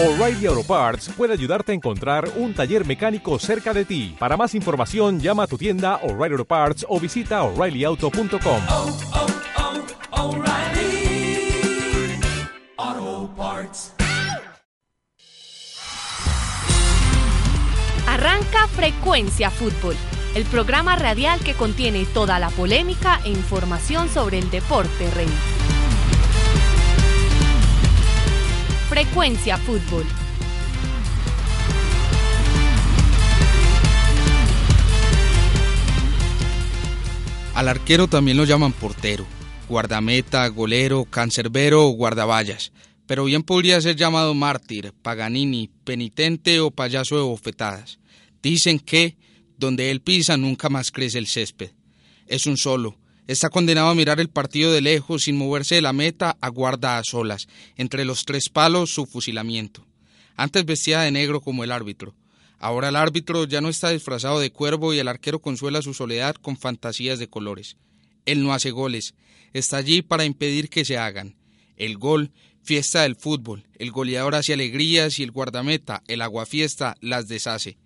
[0.00, 4.14] O'Reilly Auto Parts puede ayudarte a encontrar un taller mecánico cerca de ti.
[4.16, 8.62] Para más información, llama a tu tienda O'Reilly Auto Parts o visita oreillyauto.com.
[8.68, 8.96] oh,
[10.12, 11.50] oh, O'Reilly
[12.76, 13.94] Auto Parts.
[18.06, 19.96] Arranca Frecuencia Fútbol,
[20.36, 25.57] el programa radial que contiene toda la polémica e información sobre el deporte rey.
[28.98, 30.04] Frecuencia Fútbol.
[37.54, 39.24] Al arquero también lo llaman portero,
[39.68, 42.72] guardameta, golero, cancerbero o guardaballas,
[43.06, 48.00] pero bien podría ser llamado mártir, paganini, penitente o payaso de bofetadas.
[48.42, 49.16] Dicen que
[49.56, 51.70] donde él pisa nunca más crece el césped.
[52.26, 52.98] Es un solo.
[53.28, 57.04] Está condenado a mirar el partido de lejos sin moverse de la meta, aguarda a
[57.04, 57.46] solas,
[57.76, 59.84] entre los tres palos su fusilamiento.
[60.34, 62.14] Antes vestía de negro como el árbitro.
[62.58, 66.36] Ahora el árbitro ya no está disfrazado de cuervo y el arquero consuela su soledad
[66.36, 67.76] con fantasías de colores.
[68.24, 69.14] Él no hace goles,
[69.52, 71.36] está allí para impedir que se hagan.
[71.76, 77.28] El gol, fiesta del fútbol, el goleador hace alegrías y el guardameta, el aguafiesta, las
[77.28, 77.76] deshace.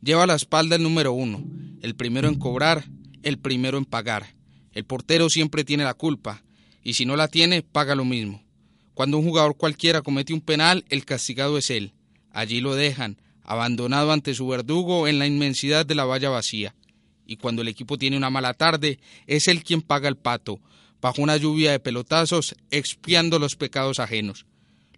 [0.00, 1.44] Lleva a la espalda el número uno,
[1.82, 2.86] el primero en cobrar,
[3.22, 4.34] el primero en pagar.
[4.74, 6.42] El portero siempre tiene la culpa,
[6.82, 8.42] y si no la tiene, paga lo mismo.
[8.94, 11.92] Cuando un jugador cualquiera comete un penal, el castigado es él.
[12.30, 16.74] Allí lo dejan, abandonado ante su verdugo en la inmensidad de la valla vacía.
[17.26, 20.60] Y cuando el equipo tiene una mala tarde, es él quien paga el pato,
[21.00, 24.46] bajo una lluvia de pelotazos, expiando los pecados ajenos.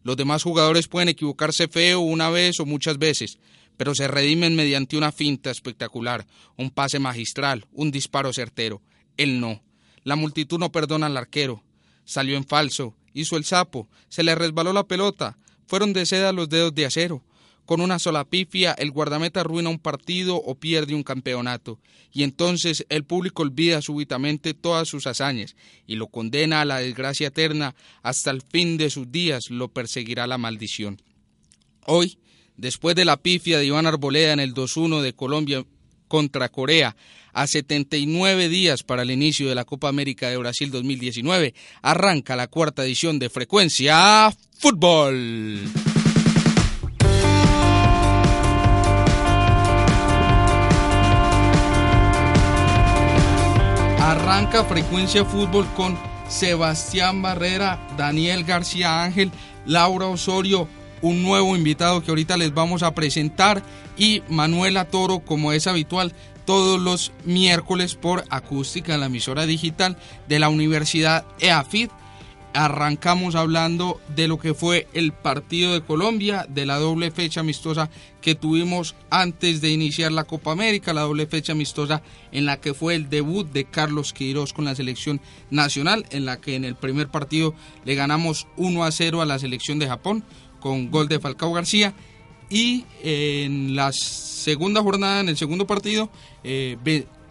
[0.02, 3.38] Los demás jugadores pueden equivocarse feo una vez o muchas veces,
[3.76, 8.82] pero se redimen mediante una finta espectacular, un pase magistral, un disparo certero.
[9.16, 9.62] Él no.
[10.02, 11.62] La multitud no perdona al arquero.
[12.04, 16.48] Salió en falso, hizo el sapo, se le resbaló la pelota, fueron de seda los
[16.48, 17.22] dedos de acero.
[17.64, 21.78] Con una sola pifia, el guardameta arruina un partido o pierde un campeonato,
[22.12, 25.56] y entonces el público olvida súbitamente todas sus hazañas
[25.86, 30.26] y lo condena a la desgracia eterna hasta el fin de sus días lo perseguirá
[30.26, 31.00] la maldición.
[31.86, 32.18] Hoy,
[32.58, 35.64] después de la pifia de Iván Arboleda en el 2-1 de Colombia
[36.06, 36.96] contra Corea,
[37.34, 41.52] a 79 días para el inicio de la Copa América de Brasil 2019,
[41.82, 45.60] arranca la cuarta edición de Frecuencia Fútbol.
[53.98, 59.30] Arranca Frecuencia Fútbol con Sebastián Barrera, Daniel García Ángel,
[59.66, 60.68] Laura Osorio,
[61.02, 63.62] un nuevo invitado que ahorita les vamos a presentar
[63.96, 69.96] y Manuela Toro, como es habitual, todos los miércoles por acústica en la emisora digital
[70.28, 71.90] de la Universidad EAFID.
[72.56, 77.90] Arrancamos hablando de lo que fue el partido de Colombia, de la doble fecha amistosa
[78.20, 82.00] que tuvimos antes de iniciar la Copa América, la doble fecha amistosa
[82.30, 86.40] en la que fue el debut de Carlos Queiroz con la selección nacional, en la
[86.40, 87.54] que en el primer partido
[87.84, 90.24] le ganamos 1 a 0 a la selección de Japón
[90.60, 91.92] con gol de Falcao García
[92.50, 96.10] y en la segunda jornada, en el segundo partido,
[96.42, 96.76] eh,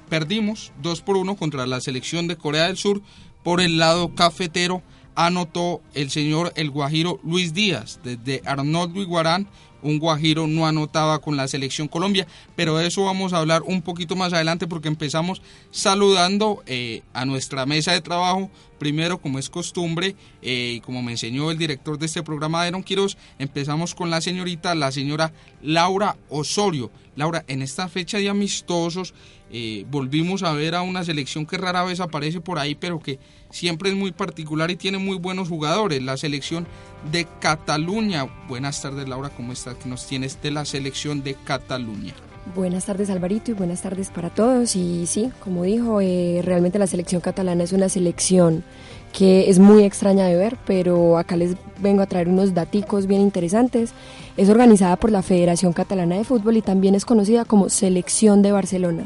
[0.09, 3.01] perdimos 2 por 1 contra la selección de Corea del Sur
[3.43, 4.81] por el lado cafetero
[5.15, 9.47] anotó el señor el Guajiro Luis Díaz desde Arnoldo Iguarán
[9.83, 12.25] un Guajiro no anotaba con la selección Colombia,
[12.55, 15.41] pero de eso vamos a hablar un poquito más adelante porque empezamos
[15.71, 18.49] saludando eh, a nuestra mesa de trabajo.
[18.83, 22.83] Primero, como es costumbre, eh, y como me enseñó el director de este programa, Aaron
[22.83, 26.91] Quiroz, empezamos con la señorita, la señora Laura Osorio.
[27.15, 29.13] Laura, en esta fecha de amistosos,
[29.53, 33.19] eh, volvimos a ver a una selección que rara vez aparece por ahí, pero que
[33.51, 36.03] siempre es muy particular y tiene muy buenos jugadores.
[36.03, 36.67] La selección
[37.09, 38.25] de Cataluña.
[38.49, 39.75] Buenas tardes, Laura, ¿cómo estás?
[39.75, 42.13] ¿Qué nos tienes de la selección de Cataluña?
[42.45, 44.75] Buenas tardes Alvarito y buenas tardes para todos.
[44.75, 48.65] Y sí, como dijo, eh, realmente la selección catalana es una selección
[49.13, 53.21] que es muy extraña de ver, pero acá les vengo a traer unos daticos bien
[53.21, 53.93] interesantes.
[54.35, 58.51] Es organizada por la Federación Catalana de Fútbol y también es conocida como Selección de
[58.51, 59.05] Barcelona.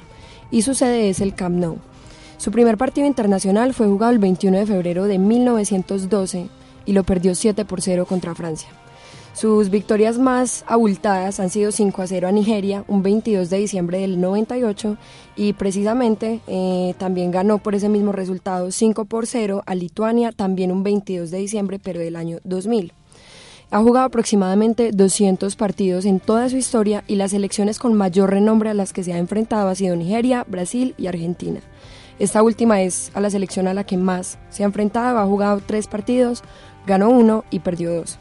[0.49, 1.77] Y su sede es el Camp Nou.
[2.37, 6.47] Su primer partido internacional fue jugado el 21 de febrero de 1912
[6.87, 8.69] y lo perdió 7 por 0 contra Francia.
[9.37, 13.99] Sus victorias más abultadas han sido 5 a 0 a Nigeria, un 22 de diciembre
[13.99, 14.97] del 98,
[15.35, 20.71] y precisamente eh, también ganó por ese mismo resultado 5 por 0 a Lituania, también
[20.71, 22.93] un 22 de diciembre, pero del año 2000.
[23.69, 28.71] Ha jugado aproximadamente 200 partidos en toda su historia y las selecciones con mayor renombre
[28.71, 31.59] a las que se ha enfrentado ha sido Nigeria, Brasil y Argentina.
[32.17, 35.61] Esta última es a la selección a la que más se ha enfrentado, ha jugado
[35.63, 36.41] tres partidos,
[36.87, 38.17] ganó uno y perdió dos.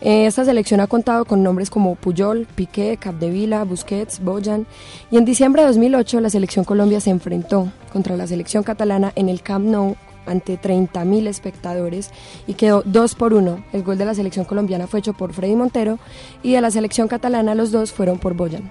[0.00, 4.66] Eh, esta selección ha contado con nombres como Puyol, Piqué, Capdevila, Busquets, Boyan
[5.10, 9.28] y en diciembre de 2008 la selección Colombia se enfrentó contra la selección catalana en
[9.28, 9.96] el Camp Nou
[10.26, 12.10] ante 30.000 espectadores
[12.46, 13.64] y quedó 2 por 1.
[13.72, 15.98] El gol de la selección colombiana fue hecho por Freddy Montero
[16.42, 18.70] y de la selección catalana los dos fueron por Boyan.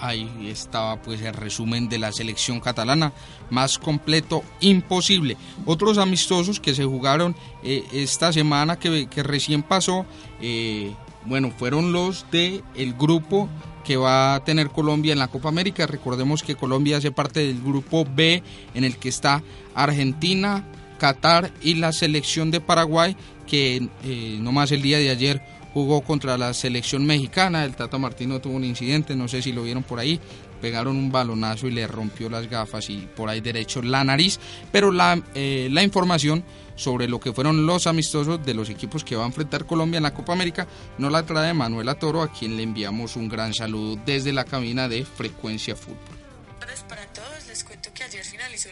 [0.00, 3.12] Ahí estaba pues el resumen de la selección catalana,
[3.50, 5.36] más completo imposible.
[5.64, 10.04] Otros amistosos que se jugaron eh, esta semana que, recién pasó,
[10.40, 10.92] eh,
[11.24, 13.48] bueno, fueron los de el grupo
[13.84, 15.86] que va a tener Colombia en la Copa América.
[15.86, 18.42] Recordemos que Colombia hace parte del grupo B
[18.74, 19.42] en el que está
[19.74, 20.64] Argentina,
[20.98, 23.16] Qatar y la selección de Paraguay
[23.46, 25.40] que eh, nomás el día de ayer
[25.76, 27.66] jugó contra la selección mexicana.
[27.66, 30.18] El Tata Martino tuvo un incidente, no sé si lo vieron por ahí.
[30.62, 34.40] Pegaron un balonazo y le rompió las gafas y por ahí derecho la nariz.
[34.72, 36.42] Pero la, eh, la información
[36.76, 40.04] sobre lo que fueron los amistosos de los equipos que va a enfrentar Colombia en
[40.04, 44.00] la Copa América nos la trae Manuela Toro, a quien le enviamos un gran saludo
[44.06, 46.16] desde la cabina de Frecuencia Fútbol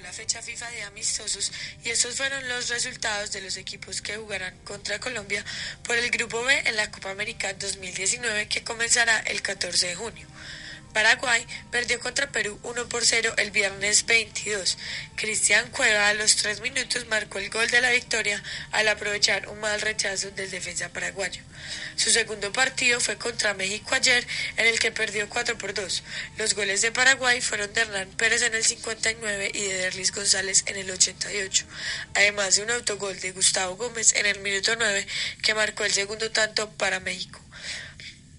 [0.01, 1.53] la fecha FIFA de amistosos
[1.85, 5.45] y esos fueron los resultados de los equipos que jugarán contra Colombia
[5.83, 10.27] por el Grupo B en la Copa América 2019 que comenzará el 14 de junio.
[10.95, 14.79] Paraguay perdió contra Perú 1 por 0 el viernes 22.
[15.17, 19.59] Cristian Cueva a los 3 minutos marcó el gol de la victoria al aprovechar un
[19.59, 21.43] mal rechazo del defensa paraguayo.
[21.97, 24.25] Su segundo partido fue contra México ayer
[24.57, 26.03] en el que perdió 4 por 2.
[26.39, 30.63] Los goles de Paraguay fueron de Hernán Pérez en el 59 y de Derlis González
[30.67, 31.67] en el 88,
[32.15, 35.07] además de un autogol de Gustavo Gómez en el minuto 9
[35.43, 37.44] que marcó el segundo tanto para México.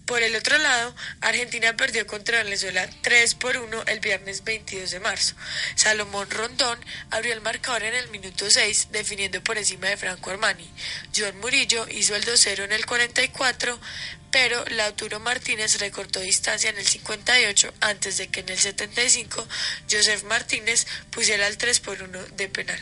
[0.05, 4.99] Por el otro lado, Argentina perdió contra Venezuela 3 por 1 el viernes 22 de
[4.99, 5.35] marzo.
[5.73, 6.79] Salomón Rondón
[7.09, 10.69] abrió el marcador en el minuto 6, definiendo por encima de Franco Armani.
[11.15, 13.79] John Murillo hizo el 2-0 en el 44,
[14.29, 19.47] pero Lautaro Martínez recortó distancia en el 58 antes de que en el 75
[19.89, 22.79] Joseph Martínez pusiera el 3 por 1 de penal.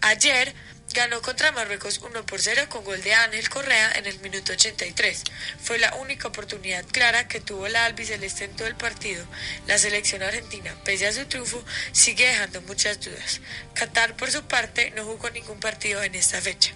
[0.00, 0.52] Ayer,
[0.92, 5.22] Ganó contra Marruecos 1 por 0 con gol de Ángel Correa en el minuto 83.
[5.62, 9.24] Fue la única oportunidad clara que tuvo la albiceleste en todo el partido.
[9.68, 13.40] La selección argentina, pese a su triunfo, sigue dejando muchas dudas.
[13.74, 16.72] Qatar, por su parte, no jugó ningún partido en esta fecha.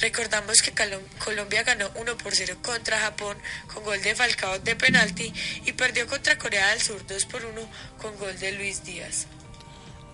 [0.00, 0.72] Recordamos que
[1.18, 3.36] Colombia ganó 1 por 0 contra Japón
[3.66, 5.34] con gol de Falcao de penalti
[5.66, 7.60] y perdió contra Corea del Sur 2 por 1
[8.00, 9.26] con gol de Luis Díaz.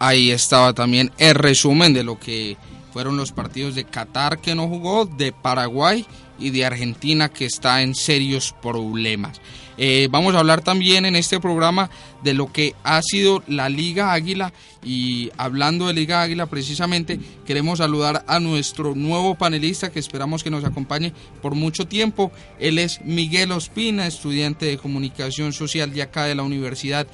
[0.00, 2.56] Ahí estaba también el resumen de lo que
[2.96, 6.06] fueron los partidos de Qatar que no jugó, de Paraguay
[6.38, 9.38] y de Argentina que está en serios problemas.
[9.76, 11.90] Eh, vamos a hablar también en este programa
[12.24, 17.80] de lo que ha sido la Liga Águila y hablando de Liga Águila precisamente queremos
[17.80, 22.32] saludar a nuestro nuevo panelista que esperamos que nos acompañe por mucho tiempo.
[22.58, 27.06] Él es Miguel Ospina, estudiante de comunicación social de acá de la Universidad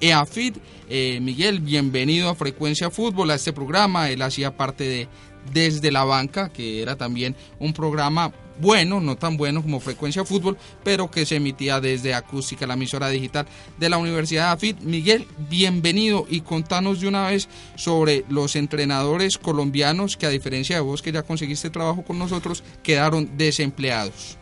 [0.00, 0.56] EAFID.
[0.88, 4.10] Eh, Miguel, bienvenido a Frecuencia Fútbol, a este programa.
[4.10, 5.08] Él hacía parte de
[5.52, 10.56] desde la banca, que era también un programa bueno, no tan bueno como Frecuencia Fútbol,
[10.84, 13.46] pero que se emitía desde Acústica, la emisora digital
[13.78, 14.80] de la Universidad de AFIT.
[14.80, 20.82] Miguel, bienvenido y contanos de una vez sobre los entrenadores colombianos que a diferencia de
[20.82, 24.36] vos que ya conseguiste trabajo con nosotros, quedaron desempleados.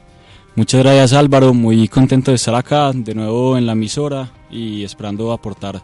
[0.57, 5.33] Muchas gracias Álvaro, muy contento de estar acá de nuevo en la emisora y esperando
[5.33, 5.81] aportar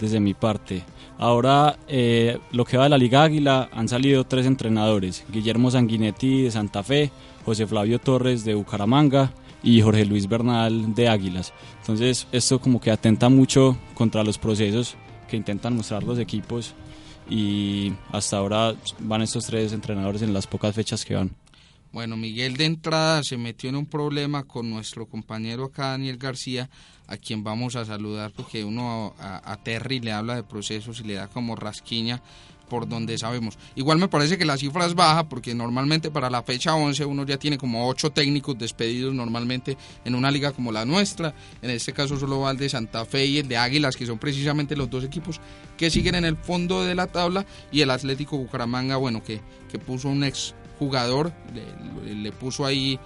[0.00, 0.82] desde mi parte.
[1.18, 6.42] Ahora, eh, lo que va de la Liga Águila, han salido tres entrenadores, Guillermo Sanguinetti
[6.42, 7.10] de Santa Fe,
[7.44, 9.32] José Flavio Torres de Bucaramanga
[9.62, 11.54] y Jorge Luis Bernal de Águilas.
[11.80, 14.96] Entonces, esto como que atenta mucho contra los procesos
[15.28, 16.74] que intentan mostrar los equipos
[17.28, 21.30] y hasta ahora van estos tres entrenadores en las pocas fechas que van.
[21.96, 26.68] Bueno, Miguel de entrada se metió en un problema con nuestro compañero acá, Daniel García,
[27.06, 31.14] a quien vamos a saludar porque uno a, Terry le habla de procesos y le
[31.14, 32.20] da como rasquiña
[32.68, 33.56] por donde sabemos.
[33.76, 37.24] Igual me parece que la cifra es baja porque normalmente para la fecha 11 uno
[37.24, 41.34] ya tiene como 8 técnicos despedidos normalmente en una liga como la nuestra.
[41.62, 44.18] En este caso solo va el de Santa Fe y el de Águilas, que son
[44.18, 45.40] precisamente los dos equipos
[45.78, 49.78] que siguen en el fondo de la tabla y el Atlético Bucaramanga, bueno, que, que
[49.78, 51.32] puso un ex jugador,
[52.04, 52.98] le, puso ahí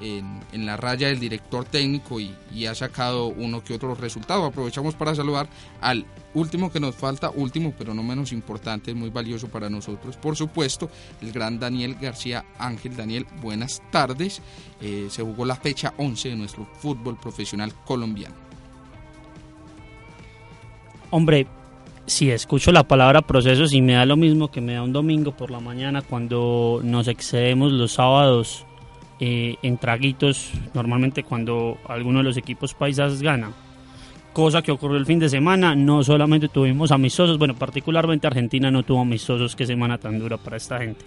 [0.00, 4.44] en, la raya del director técnico y, ha sacado uno que otro resultado.
[4.44, 5.48] Aprovechamos para saludar
[5.80, 10.36] al último que nos falta, último pero no menos importante, muy valioso para nosotros, por
[10.36, 12.96] supuesto, el gran Daniel García Ángel.
[12.96, 14.40] Daniel, buenas tardes.
[14.80, 18.34] Eh, se jugó la fecha 11 de nuestro fútbol profesional colombiano.
[21.10, 21.46] Hombre,
[22.08, 25.32] si escucho la palabra procesos y me da lo mismo que me da un domingo
[25.32, 28.64] por la mañana cuando nos excedemos los sábados
[29.20, 33.52] eh, en traguitos, normalmente cuando alguno de los equipos paisas gana.
[34.32, 38.84] Cosa que ocurrió el fin de semana, no solamente tuvimos amistosos, bueno, particularmente Argentina no
[38.84, 41.04] tuvo amistosos, qué semana tan dura para esta gente.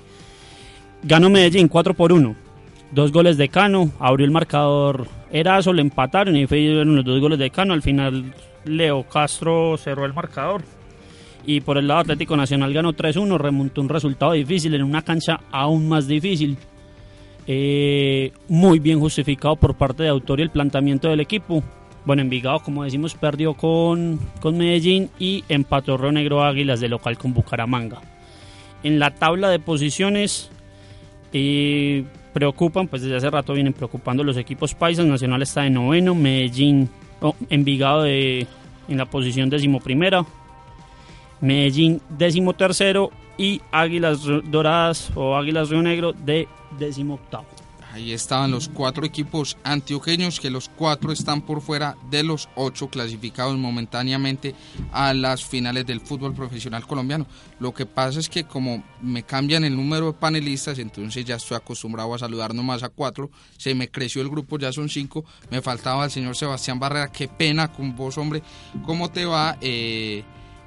[1.03, 2.36] Ganó Medellín 4 por 1.
[2.91, 7.39] Dos goles de Cano, abrió el marcador Erazo, le empataron y fueron los dos goles
[7.39, 7.74] de Cano.
[7.74, 8.34] Al final
[8.65, 10.62] Leo Castro cerró el marcador.
[11.46, 15.42] Y por el lado Atlético Nacional ganó 3-1, remontó un resultado difícil en una cancha
[15.52, 16.58] aún más difícil.
[17.48, 21.64] Eh, muy bien justificado por parte de Autor y el planteamiento del equipo.
[22.06, 27.18] Bueno, Envigado, como decimos, perdió con, con Medellín y empató Río Negro Águilas de local
[27.18, 28.02] con Bucaramanga.
[28.84, 30.50] En la tabla de posiciones
[31.34, 35.06] eh, preocupan, pues desde hace rato vienen preocupando los equipos paisas.
[35.06, 36.90] Nacional está de noveno, Medellín,
[37.22, 38.48] oh, Envigado de,
[38.88, 40.26] en la posición decimoprimera,
[41.42, 47.46] Medellín décimo tercero y Águilas Doradas o Águilas Río Negro de décimo octavo.
[47.94, 52.90] Ahí estaban los cuatro equipos antioqueños, que los cuatro están por fuera de los ocho
[52.90, 54.56] clasificados momentáneamente
[54.94, 57.28] a las finales del fútbol profesional colombiano.
[57.60, 61.58] Lo que pasa es que como me cambian el número de panelistas, entonces ya estoy
[61.58, 63.30] acostumbrado a saludar nomás a cuatro.
[63.58, 65.26] Se me creció el grupo, ya son cinco.
[65.50, 67.12] Me faltaba el señor Sebastián Barrera.
[67.12, 68.42] Qué pena con vos, hombre.
[68.86, 69.58] ¿Cómo te va?
[69.60, 70.24] Eh,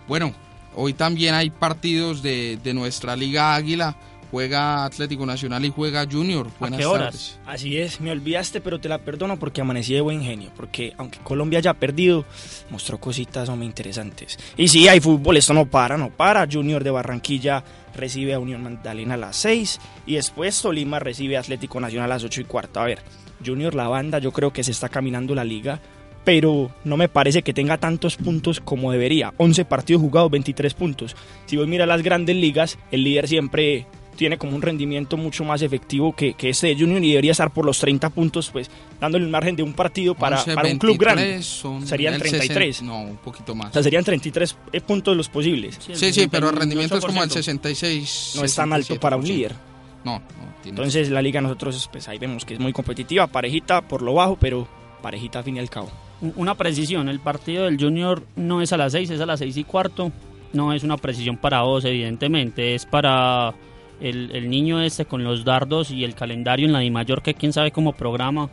[0.06, 0.34] bueno,
[0.74, 3.96] hoy también hay partidos de, de nuestra Liga Águila
[4.34, 6.48] juega Atlético Nacional y juega Junior.
[6.58, 7.38] Buenas ¿A qué horas?
[7.46, 10.50] Así es, me olvidaste, pero te la perdono porque amanecí de buen genio.
[10.56, 12.24] Porque aunque Colombia haya perdido,
[12.68, 14.36] mostró cositas muy interesantes.
[14.56, 16.48] Y sí, hay fútbol, esto no para, no para.
[16.50, 17.62] Junior de Barranquilla
[17.94, 22.14] recibe a Unión Magdalena a las 6 y después Tolima recibe a Atlético Nacional a
[22.16, 22.80] las 8 y cuarto.
[22.80, 23.02] A ver,
[23.46, 25.80] Junior, la banda, yo creo que se está caminando la liga
[26.24, 29.32] pero no me parece que tenga tantos puntos como debería.
[29.36, 31.16] 11 partidos jugados, 23 puntos.
[31.46, 35.62] Si vos miras las grandes ligas, el líder siempre tiene como un rendimiento mucho más
[35.62, 39.24] efectivo que, que este de Junior y debería estar por los 30 puntos, pues dándole
[39.24, 41.42] un margen de un partido para, para un club grande.
[41.42, 42.82] Serían 33.
[42.82, 43.70] no, un poquito más.
[43.70, 45.78] O sea, serían 33 eh, puntos los posibles.
[45.92, 48.34] Sí, sí, pero el rendimiento es como el 66.
[48.36, 49.54] No es tan alto para un líder.
[50.04, 54.02] No, no Entonces la liga nosotros, pues ahí vemos que es muy competitiva, parejita por
[54.02, 54.68] lo bajo, pero
[55.02, 55.90] parejita a fin y al cabo.
[56.20, 59.56] Una precisión, el partido del Junior no es a las 6, es a las 6
[59.56, 60.12] y cuarto.
[60.52, 63.54] No es una precisión para vos, evidentemente, es para
[64.00, 67.72] el, niño este con los dardos y el calendario en la mayor que quién sabe
[67.72, 68.48] cómo programa,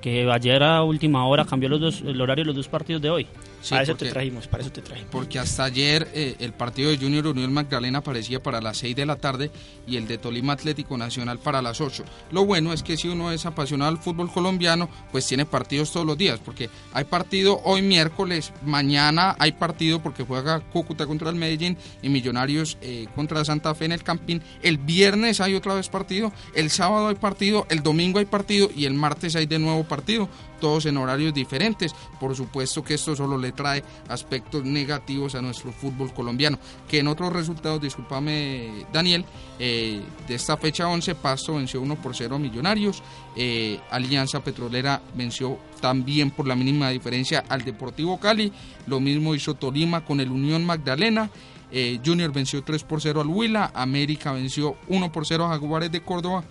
[0.00, 3.10] que ayer a última hora cambió los dos, el horario de los dos partidos de
[3.10, 3.26] hoy
[3.68, 5.10] para eso te trajimos, para eso te trajimos.
[5.10, 9.06] Porque hasta ayer eh, el partido de Junior Unión Magdalena aparecía para las 6 de
[9.06, 9.50] la tarde
[9.86, 12.04] y el de Tolima Atlético Nacional para las 8.
[12.30, 16.06] Lo bueno es que si uno es apasionado al fútbol colombiano, pues tiene partidos todos
[16.06, 21.36] los días, porque hay partido hoy miércoles, mañana hay partido porque juega Cúcuta contra el
[21.36, 24.42] Medellín y Millonarios eh, contra Santa Fe en el Campín.
[24.62, 28.84] El viernes hay otra vez partido, el sábado hay partido, el domingo hay partido y
[28.84, 30.28] el martes hay de nuevo partido
[30.60, 31.94] todos en horarios diferentes.
[32.18, 36.58] Por supuesto que esto solo le trae aspectos negativos a nuestro fútbol colombiano.
[36.88, 39.24] Que en otros resultados, discúlpame Daniel,
[39.58, 43.02] eh, de esta fecha 11, Pasto venció 1 por 0 a Millonarios,
[43.36, 48.52] eh, Alianza Petrolera venció también por la mínima diferencia al Deportivo Cali,
[48.86, 51.30] lo mismo hizo Tolima con el Unión Magdalena.
[51.72, 55.90] Eh, Junior venció 3 por 0 al Huila, América venció 1 por 0 a Jaguares
[55.90, 56.44] de Córdoba,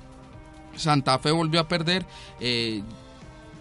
[0.76, 2.06] Santa Fe volvió a perder,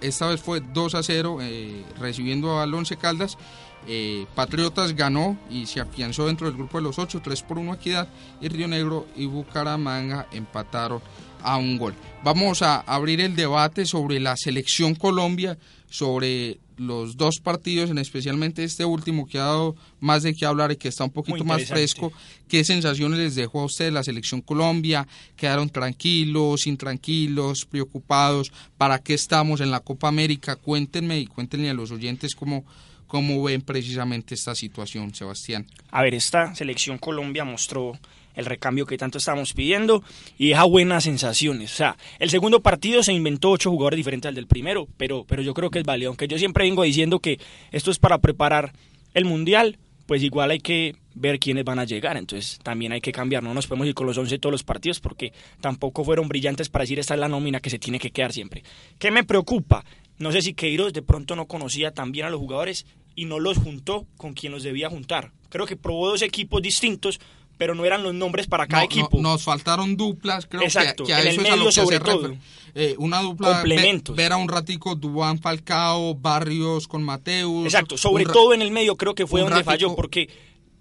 [0.06, 3.38] esta vez fue 2 a 0 eh, recibiendo al Once Caldas.
[3.86, 7.74] Eh, Patriotas ganó y se afianzó dentro del grupo de los 8, 3 por 1
[7.74, 8.08] Equidad
[8.40, 11.02] y Río Negro y Bucaramanga empataron
[11.42, 11.94] a un gol.
[12.22, 15.58] Vamos a abrir el debate sobre la selección Colombia,
[15.90, 20.72] sobre los dos partidos, en especialmente este último que ha dado más de qué hablar
[20.72, 22.12] y que está un poquito más fresco.
[22.48, 25.06] ¿Qué sensaciones les dejó a ustedes la selección Colombia?
[25.36, 28.52] ¿Quedaron tranquilos, intranquilos, preocupados?
[28.76, 30.56] ¿Para qué estamos en la Copa América?
[30.56, 32.64] Cuéntenme y cuéntenle a los oyentes cómo,
[33.06, 35.66] cómo ven precisamente esta situación, Sebastián.
[35.90, 37.98] A ver, esta selección Colombia mostró
[38.34, 40.02] el recambio que tanto estábamos pidiendo
[40.38, 41.72] y deja buenas sensaciones.
[41.72, 45.42] O sea, el segundo partido se inventó ocho jugadores diferentes al del primero, pero, pero
[45.42, 46.10] yo creo que es válido.
[46.10, 47.38] Aunque yo siempre vengo diciendo que
[47.70, 48.72] esto es para preparar
[49.14, 52.16] el mundial, pues igual hay que ver quiénes van a llegar.
[52.16, 53.42] Entonces también hay que cambiar.
[53.42, 56.82] No nos podemos ir con los 11 todos los partidos porque tampoco fueron brillantes para
[56.82, 58.62] decir esta es la nómina que se tiene que quedar siempre.
[58.98, 59.84] ¿Qué me preocupa?
[60.18, 62.86] No sé si Queiroz de pronto no conocía tan bien a los jugadores
[63.16, 65.32] y no los juntó con quien los debía juntar.
[65.48, 67.20] Creo que probó dos equipos distintos
[67.58, 69.20] pero no eran los nombres para cada equipo.
[69.20, 71.98] nos faltaron duplas, creo Exacto, que, a en eso el medio es a lo sobre
[71.98, 72.36] que todo.
[72.74, 74.16] Eh, una dupla, Complementos.
[74.16, 77.64] ver a un ratico Dubán Falcao, Barrios con Mateus.
[77.64, 80.28] Exacto, sobre todo en el medio creo que fue donde falló, porque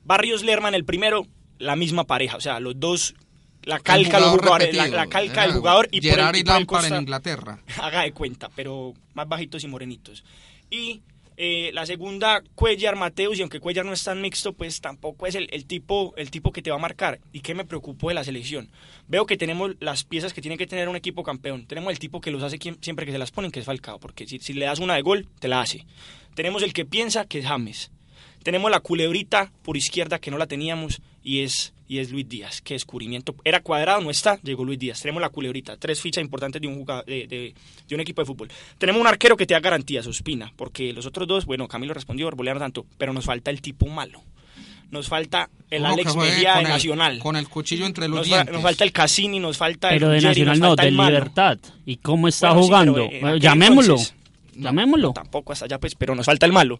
[0.03, 1.27] Barrios Lerman el primero,
[1.60, 3.15] la misma pareja, o sea, los dos
[3.65, 6.65] la calca los jugadores, la, calca del jugador y por el, y y por el
[6.65, 7.60] Lampard en Inglaterra.
[7.82, 10.24] haga de cuenta, pero más bajitos y morenitos.
[10.70, 11.01] Y
[11.38, 15.36] eh, la segunda, Cuellar, Mateus, y aunque Cuellar no es tan mixto, pues tampoco es
[15.36, 17.20] el, el tipo, el tipo que te va a marcar.
[17.32, 18.72] ¿Y qué me preocupó de la selección?
[19.08, 21.66] Veo que tenemos las piezas que tiene que tener un equipo campeón.
[21.66, 24.28] Tenemos el tipo que los hace siempre que se las ponen, que es Falcao, porque
[24.28, 25.86] si, si le das una de gol, te la hace.
[26.36, 27.92] Tenemos el que piensa, que es James.
[28.44, 32.62] Tenemos la culebrita por izquierda, que no la teníamos, y es, y es Luis Díaz.
[32.62, 33.36] Qué descubrimiento.
[33.44, 35.02] Era cuadrado, no está, llegó Luis Díaz.
[35.02, 37.54] Tenemos la culebrita, tres fichas importantes de un, jugador, de, de-
[37.88, 38.50] de un equipo de fútbol.
[38.78, 42.28] Tenemos un arquero que te da garantías, Ospina, porque los otros dos, bueno, Camilo respondió,
[42.28, 44.22] Arboleano tanto, pero nos falta el tipo malo.
[44.92, 47.20] Nos falta el Uno Alex Mejía de el- Nacional.
[47.20, 50.18] Con el cuchillo entre los Nos, fa- nos falta el Cassini, nos falta Pero de
[50.18, 50.92] el Ruggeri, Nacional nos no, de.
[50.92, 51.58] Libertad.
[51.86, 52.94] ¿Y cómo está Bueno, sí, jugando?
[52.94, 53.94] pero, eh, Bueno, llamémoslo.
[53.94, 54.16] entonces-
[54.56, 55.14] Llamémoslo.
[55.14, 56.80] Tampoco hasta allá, pues, pero nos falta el malo.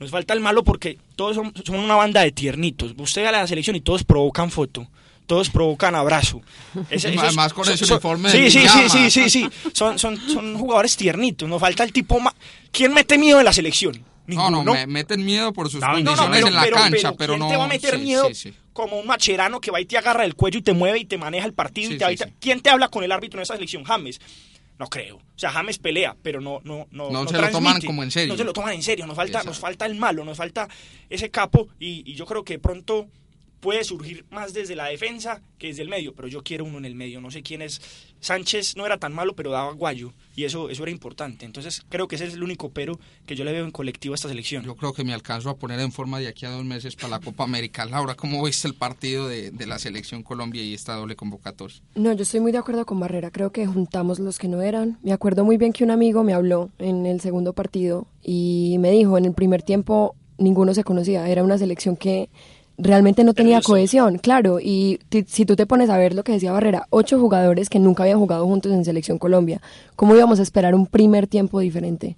[0.00, 2.94] Nos falta el malo porque todos son, son una banda de tiernitos.
[2.98, 4.86] Usted ve a la selección y todos provocan foto.
[5.26, 6.42] Todos provocan abrazo.
[6.90, 8.88] Esos- Además con son- ese son- uniforme Sí, de sí, sí, pijama.
[8.90, 9.48] sí, sí, sí.
[9.72, 11.48] Son, son, son jugadores tiernitos.
[11.48, 12.34] Nos falta el tipo más...
[12.70, 14.02] ¿Quién mete miedo en la selección?
[14.26, 17.12] No, no, me meten miedo por sus No, no, condiciones pero- en la pero- cancha,
[17.12, 17.48] pero, ¿quién no.
[17.50, 18.54] te va a meter sí, miedo sí, sí.
[18.72, 21.18] como un macherano que va y te agarra el cuello y te mueve y te
[21.18, 21.88] maneja el partido?
[21.90, 22.32] Sí, y te va sí, y te- sí.
[22.40, 23.84] ¿Quién te habla con el árbitro en esa selección?
[23.84, 24.20] James.
[24.78, 25.16] No creo.
[25.16, 28.32] O sea, James pelea, pero no no no No se lo toman como en serio.
[28.32, 29.06] No se lo toman en serio.
[29.06, 29.50] Nos falta Exacto.
[29.50, 30.68] nos falta el malo, nos falta
[31.08, 33.08] ese capo y, y yo creo que pronto
[33.64, 36.84] puede surgir más desde la defensa que desde el medio, pero yo quiero uno en
[36.84, 37.22] el medio.
[37.22, 37.80] No sé quién es.
[38.20, 41.46] Sánchez no era tan malo, pero daba guayo y eso eso era importante.
[41.46, 44.16] Entonces creo que ese es el único pero que yo le veo en colectivo a
[44.16, 44.64] esta selección.
[44.64, 47.08] Yo creo que me alcanzo a poner en forma de aquí a dos meses para
[47.08, 47.86] la Copa América.
[47.86, 51.80] Laura, ¿cómo viste el partido de, de la selección Colombia y esta doble convocatoria?
[51.94, 53.30] No, yo estoy muy de acuerdo con Barrera.
[53.30, 54.98] Creo que juntamos los que no eran.
[55.02, 58.90] Me acuerdo muy bien que un amigo me habló en el segundo partido y me
[58.90, 61.26] dijo, en el primer tiempo ninguno se conocía.
[61.28, 62.28] Era una selección que
[62.78, 64.58] realmente no tenía cohesión, claro.
[64.60, 68.02] Y si tú te pones a ver lo que decía Barrera, ocho jugadores que nunca
[68.02, 69.60] habían jugado juntos en Selección Colombia.
[69.96, 72.16] ¿Cómo íbamos a esperar un primer tiempo diferente?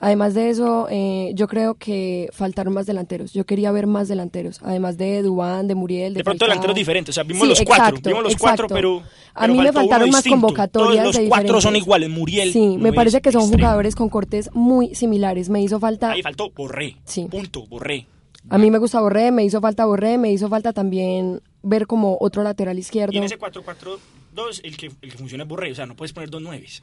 [0.00, 3.32] Además de eso, eh, yo creo que faltaron más delanteros.
[3.32, 6.50] Yo quería ver más delanteros, además de Dubán, de Muriel, de, De pronto Falcao.
[6.52, 9.02] delanteros diferentes, o sea, vimos Sí, los cuatro, vimos los cuatro, pero,
[9.34, 10.46] A pero mí me faltaron más distinto.
[10.46, 12.52] convocatorias Todos de los cuatro son iguales, Muriel.
[12.52, 13.60] Sí, me parece que son extremo.
[13.64, 15.48] jugadores con cortes muy similares.
[15.48, 16.12] Me hizo falta.
[16.12, 16.94] Ahí faltó Borré.
[17.04, 17.26] Sí.
[17.28, 18.06] Punto, Borré.
[18.50, 22.16] A mí me gusta Borré, me hizo falta Borré, me hizo falta también ver como
[22.20, 23.14] otro lateral izquierdo.
[23.14, 26.12] Y en ese 4-4-2 el que, el que funciona es Borré, o sea, no puedes
[26.12, 26.82] poner dos nueves.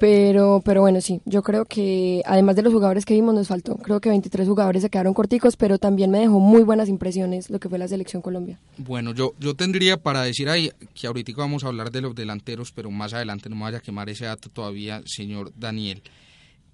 [0.00, 3.76] Pero, pero bueno, sí, yo creo que además de los jugadores que vimos nos faltó.
[3.76, 7.60] Creo que 23 jugadores se quedaron corticos, pero también me dejó muy buenas impresiones lo
[7.60, 8.58] que fue la selección Colombia.
[8.78, 12.72] Bueno, yo, yo tendría para decir ahí que ahorita vamos a hablar de los delanteros,
[12.72, 16.02] pero más adelante no me vaya a quemar ese dato todavía, señor Daniel.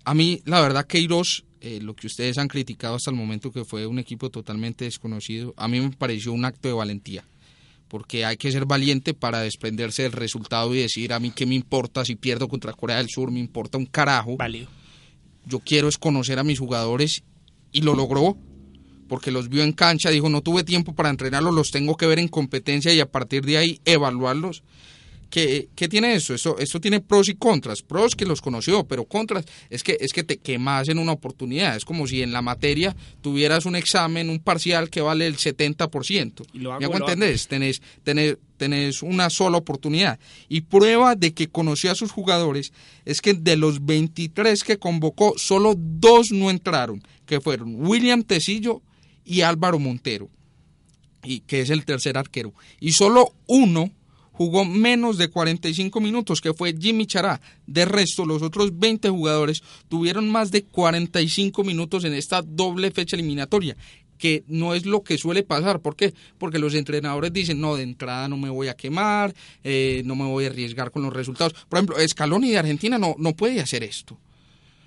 [0.07, 3.65] A mí, la verdad, Queiroz, eh, lo que ustedes han criticado hasta el momento, que
[3.65, 7.25] fue un equipo totalmente desconocido, a mí me pareció un acto de valentía.
[7.89, 11.57] Porque hay que ser valiente para desprenderse del resultado y decir, a mí qué me
[11.57, 14.37] importa si pierdo contra Corea del Sur, me importa un carajo.
[14.37, 14.69] Válido.
[15.45, 17.25] Yo quiero es conocer a mis jugadores
[17.73, 18.39] y lo logró
[19.09, 22.21] porque los vio en cancha, dijo, no tuve tiempo para entrenarlos, los tengo que ver
[22.21, 24.63] en competencia y a partir de ahí evaluarlos.
[25.31, 26.35] ¿Qué, qué tiene eso?
[26.35, 26.59] eso?
[26.59, 27.83] Esto tiene pros y contras.
[27.83, 31.77] Pros que los conoció, pero contras es que, es que te quemas en una oportunidad.
[31.77, 36.47] Es como si en la materia tuvieras un examen, un parcial que vale el 70%.
[36.53, 37.13] Y lo hago, ¿Me hago lo hago.
[37.13, 37.49] entendés?
[37.49, 40.19] Tenés, tenés, tenés una sola oportunidad.
[40.49, 42.73] Y prueba de que conoció a sus jugadores
[43.05, 48.81] es que de los 23 que convocó, solo dos no entraron, que fueron William Tecillo
[49.25, 50.31] y Álvaro Montero,
[51.25, 52.55] y que es el tercer arquero.
[52.81, 53.91] Y solo uno
[54.37, 57.41] jugó menos de 45 minutos, que fue Jimmy Chará.
[57.67, 63.17] De resto, los otros 20 jugadores tuvieron más de 45 minutos en esta doble fecha
[63.17, 63.77] eliminatoria
[64.19, 65.81] que no es lo que suele pasar.
[65.81, 66.15] ¿Por qué?
[66.39, 70.25] Porque los entrenadores dicen, no, de entrada no me voy a quemar, eh, no me
[70.25, 71.53] voy a arriesgar con los resultados.
[71.69, 74.19] Por ejemplo, Scaloni de Argentina no, no puede hacer esto.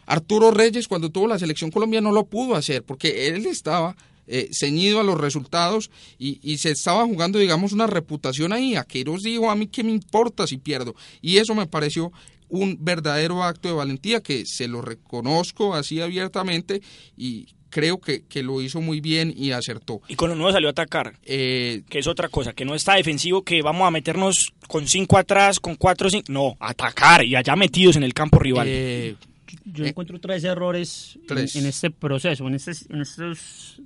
[0.08, 3.96] Arturo Reyes, cuando tuvo la selección Colombia, no lo pudo hacer porque él estaba
[4.32, 8.76] eh, ceñido a los resultados y, y se estaba jugando, digamos, una reputación ahí.
[8.76, 10.96] A Queiroz dijo, a mí qué me importa si pierdo.
[11.22, 12.12] Y eso me pareció
[12.48, 16.82] un verdadero acto de valentía que se lo reconozco así abiertamente
[17.18, 20.02] y creo que, que lo hizo muy bien y acertó.
[20.08, 22.96] Y con lo nuevo salió a atacar, Eh, que es otra cosa, que no está
[22.96, 26.26] defensivo, que vamos a meternos con cinco atrás, con cuatro, cinco.
[26.32, 28.66] No, atacar y allá metidos en el campo rival.
[28.68, 29.16] eh,
[29.66, 31.56] Yo Eh, encuentro tres errores en- tres.
[31.56, 33.80] En, este proceso, en, este, en estas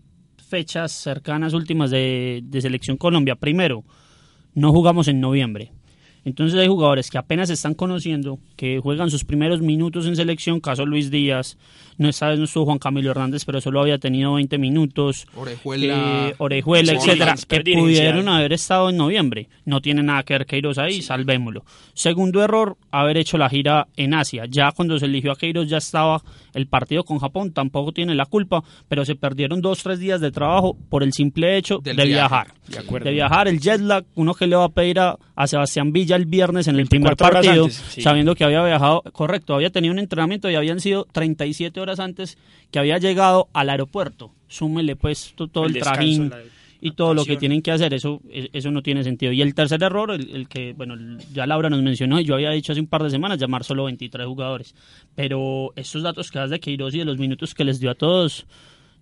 [0.47, 3.35] fechas cercanas últimas de, de Selección Colombia.
[3.35, 3.83] Primero,
[4.53, 5.71] no jugamos en noviembre.
[6.25, 10.85] Entonces hay jugadores que apenas están conociendo, que juegan sus primeros minutos en selección, caso
[10.85, 11.57] Luis Díaz,
[11.97, 16.35] no vez no estuvo Juan Camilo Hernández, pero solo había tenido 20 minutos, Orejuela, eh,
[16.37, 19.49] Orejuela, Sí, etcétera, sí, que pudieron haber estado en noviembre.
[19.65, 21.63] No tiene nada que ver Queiroz ahí, salvémoslo.
[21.93, 24.45] Segundo error, haber hecho la gira en Asia.
[24.49, 26.21] Ya cuando se eligió a Queiroz ya estaba
[26.53, 30.31] el partido con Japón, tampoco tiene la culpa, pero se perdieron dos, tres días de
[30.31, 32.19] trabajo por el simple hecho Del de viaje.
[32.19, 32.53] viajar.
[32.67, 33.05] De acuerdo.
[33.05, 36.15] De viajar, el jet lag, uno que le va a pedir a, a Sebastián Villa
[36.15, 38.01] el viernes en el primer 24 horas partido, antes, sí.
[38.01, 42.37] sabiendo que había viajado, correcto, había tenido un entrenamiento y habían sido 37 horas antes
[42.71, 44.31] que había llegado al aeropuerto.
[44.47, 46.39] Súmele pues to- todo el, El trajín la
[46.81, 49.31] y todo lo que tienen que hacer, eso e- eso no tiene sentido.
[49.31, 50.95] Y el tercer error, el, el que, bueno,
[51.33, 53.85] ya Laura nos mencionó y yo había dicho hace un par de semanas, llamar solo
[53.85, 54.75] 23 jugadores.
[55.15, 57.95] Pero estos datos que das de Queiroz y de los minutos que les dio a
[57.95, 58.45] todos,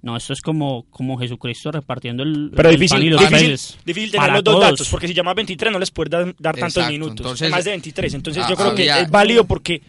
[0.03, 3.47] no, esto es como, como Jesucristo repartiendo el, Pero el difícil, pan y los difícil,
[3.49, 3.77] peces.
[3.83, 4.69] difícil tener para los dos todos.
[4.71, 7.63] datos, porque si llamas 23 no les puedes dar, dar tantos Exacto, minutos, entonces, más
[7.65, 8.13] de 23.
[8.13, 9.81] Entonces ah, yo creo que es válido porque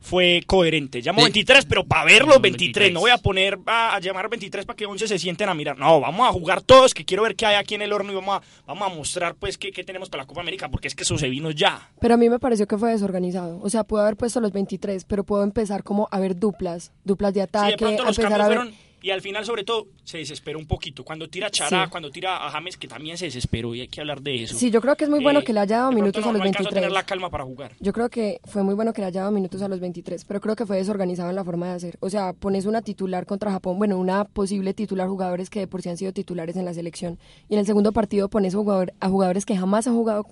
[0.00, 1.00] fue coherente.
[1.02, 1.24] Llamo Sí.
[1.24, 2.92] 23, pero para ver los Los 23.
[2.92, 5.78] No voy a poner a, a llamar 23 para que 11 se sienten a mirar.
[5.78, 8.14] No, vamos a jugar todos, que quiero ver qué hay aquí en el horno y
[8.14, 10.94] vamos a, vamos a mostrar pues qué, qué tenemos para la Copa América, porque es
[10.94, 11.90] que eso se vino ya.
[12.00, 13.60] Pero a mí me pareció que fue desorganizado.
[13.62, 17.34] O sea, pudo haber puesto los 23, pero puedo empezar como a ver duplas, duplas
[17.34, 18.58] de Sí, ataque, de pronto a los empezar cambios a ver...
[18.70, 18.89] fueron...
[19.02, 21.04] Y al final, sobre todo, se desesperó un poquito.
[21.04, 21.90] Cuando tira Chará, Sí.
[21.90, 24.56] cuando tira a James, que también se desesperó y hay que hablar de eso.
[24.58, 26.32] Sí, yo creo que es muy bueno Eh, que le haya dado minutos no, a
[26.32, 26.72] los no alcanzó 23.
[26.72, 27.72] a tener la calma para jugar.
[27.80, 30.40] Yo creo que fue muy bueno que le haya dado minutos a los 23, pero
[30.40, 31.96] creo que fue desorganizado en la forma de hacer.
[32.00, 35.80] O sea, pones una titular contra Japón, bueno, una posible titular jugadores que de por
[35.82, 37.18] sí han sido titulares en la selección.
[37.48, 40.26] Y en el segundo partido pones jugador- a jugadores que jamás han jugado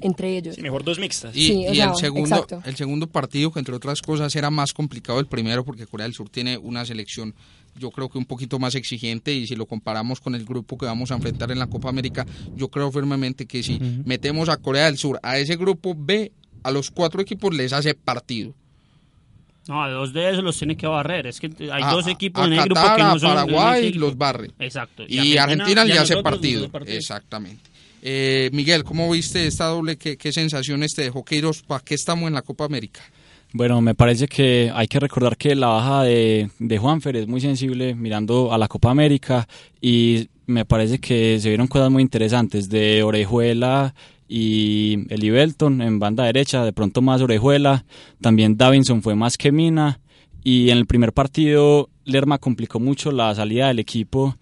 [0.00, 0.56] entre ellos.
[0.56, 1.36] Sí, mejor dos mixtas.
[1.36, 2.62] Y, Sí, o y sea, el segundo exacto.
[2.64, 6.14] el segundo partido, que entre otras cosas era más complicado el primero, porque Corea del
[6.14, 7.32] Sur tiene una selección,
[7.76, 10.86] yo creo que un poquito más exigente, y si lo comparamos con el grupo que
[10.86, 14.84] vamos a enfrentar en la Copa América, yo creo firmemente que si metemos a Corea
[14.86, 16.32] del Sur a ese grupo B,
[16.62, 18.54] a los cuatro equipos les hace partido.
[19.66, 21.26] No, a dos de esos los tiene que barrer.
[21.26, 23.30] Es que hay A- dos equipos a en el grupo Qatar, que no son.
[23.34, 24.50] Paraguay los barre.
[24.58, 25.04] Exacto.
[25.08, 26.64] Y, Argentina, le y a hace partido.
[26.64, 26.96] hace partido.
[26.98, 27.62] Exactamente.
[28.02, 29.96] Eh, Miguel, ¿cómo viste esta doble?
[29.96, 31.62] ¿Qué, qué sensaciones te dejó Queiroz?
[31.62, 33.00] ¿Para qué estamos en la Copa América?
[33.56, 37.40] Bueno, me parece que hay que recordar que la baja de, de Juanfer es muy
[37.40, 39.46] sensible mirando a la Copa América
[39.80, 43.94] y me parece que se vieron cosas muy interesantes de Orejuela
[44.26, 47.84] y Eli Belton en banda derecha, de pronto más Orejuela,
[48.20, 50.00] también Davinson fue más que Mina
[50.42, 54.36] y en el primer partido Lerma complicó mucho la salida del equipo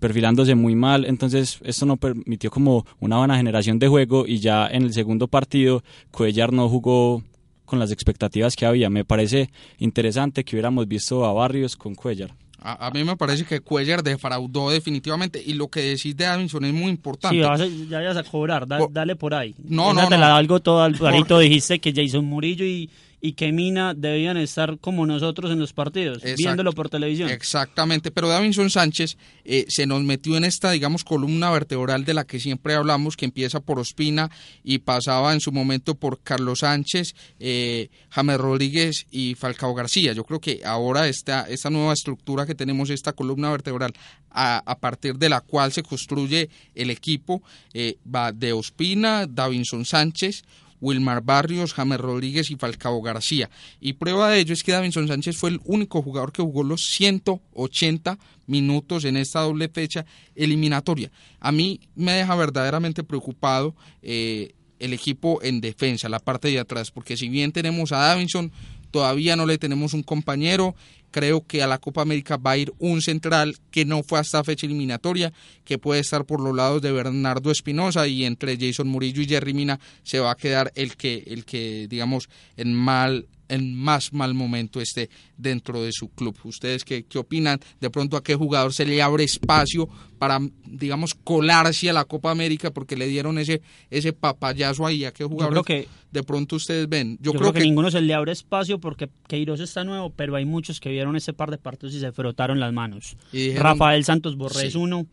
[0.00, 4.66] perfilándose muy mal, entonces esto no permitió como una buena generación de juego y ya
[4.66, 7.22] en el segundo partido Cuellar no jugó
[7.66, 8.88] con las expectativas que había.
[8.88, 12.32] Me parece interesante que hubiéramos visto a Barrios con Cuellar.
[12.58, 16.64] A, a mí me parece que Cuellar defraudó definitivamente y lo que decís de Davinson
[16.64, 17.36] es muy importante.
[17.36, 19.54] Sí, vas a- ya vas a cobrar, da- Por- dale por ahí.
[19.62, 20.20] No, Esa no, te no.
[20.22, 20.82] la algo todo
[21.28, 22.88] Alvarito, dijiste que Jason Murillo y,
[23.26, 26.36] y que Mina debían estar como nosotros en los partidos, Exacto.
[26.36, 27.28] viéndolo por televisión.
[27.28, 32.24] Exactamente, pero Davinson Sánchez eh, se nos metió en esta, digamos, columna vertebral de la
[32.24, 34.30] que siempre hablamos, que empieza por Ospina
[34.62, 40.12] y pasaba en su momento por Carlos Sánchez, eh, James Rodríguez y Falcao García.
[40.12, 43.92] Yo creo que ahora esta, esta nueva estructura que tenemos, esta columna vertebral,
[44.30, 47.42] a, a partir de la cual se construye el equipo,
[47.74, 50.44] eh, va de Ospina, Davinson Sánchez,
[50.80, 53.50] Wilmar Barrios, James Rodríguez y Falcao García.
[53.80, 56.84] Y prueba de ello es que Davinson Sánchez fue el único jugador que jugó los
[56.86, 61.10] 180 minutos en esta doble fecha eliminatoria.
[61.40, 66.90] A mí me deja verdaderamente preocupado eh, el equipo en defensa, la parte de atrás,
[66.90, 68.52] porque si bien tenemos a Davinson,
[68.90, 70.74] todavía no le tenemos un compañero.
[71.16, 74.44] Creo que a la Copa América va a ir un central que no fue hasta
[74.44, 75.32] fecha eliminatoria,
[75.64, 79.54] que puede estar por los lados de Bernardo Espinosa y entre Jason Murillo y Jerry
[79.54, 84.34] Mina se va a quedar el que, el que digamos, en mal en más mal
[84.34, 86.36] momento esté dentro de su club.
[86.44, 87.60] ¿Ustedes qué, qué opinan?
[87.80, 92.30] De pronto a qué jugador se le abre espacio para, digamos, colarse a la Copa
[92.30, 95.04] América porque le dieron ese, ese papayazo ahí.
[95.04, 97.18] ¿A qué jugador que- de pronto ustedes ven?
[97.20, 100.80] Yo, creo, que, ninguno se le abre espacio porque Queiroz está nuevo, pero hay muchos
[100.80, 103.16] que vieron ese par de partidos y se frotaron las manos.
[103.32, 104.78] Y dijeron- Rafael Santos Borrés Sí.
[104.78, 105.06] uno,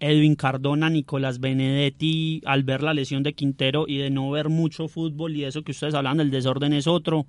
[0.00, 4.88] Edwin Cardona, Nicolás Benedetti, al ver la lesión de Quintero y de no ver mucho
[4.88, 7.26] fútbol y eso que ustedes hablan del desorden es otro.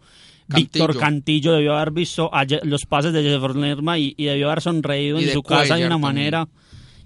[0.49, 0.55] Cantillo.
[0.85, 4.47] Víctor Cantillo debió haber visto a Ye- los pases de Jefferson Lerma y, y debió
[4.47, 6.01] haber sonreído Y en su casa de una también.
[6.01, 6.47] manera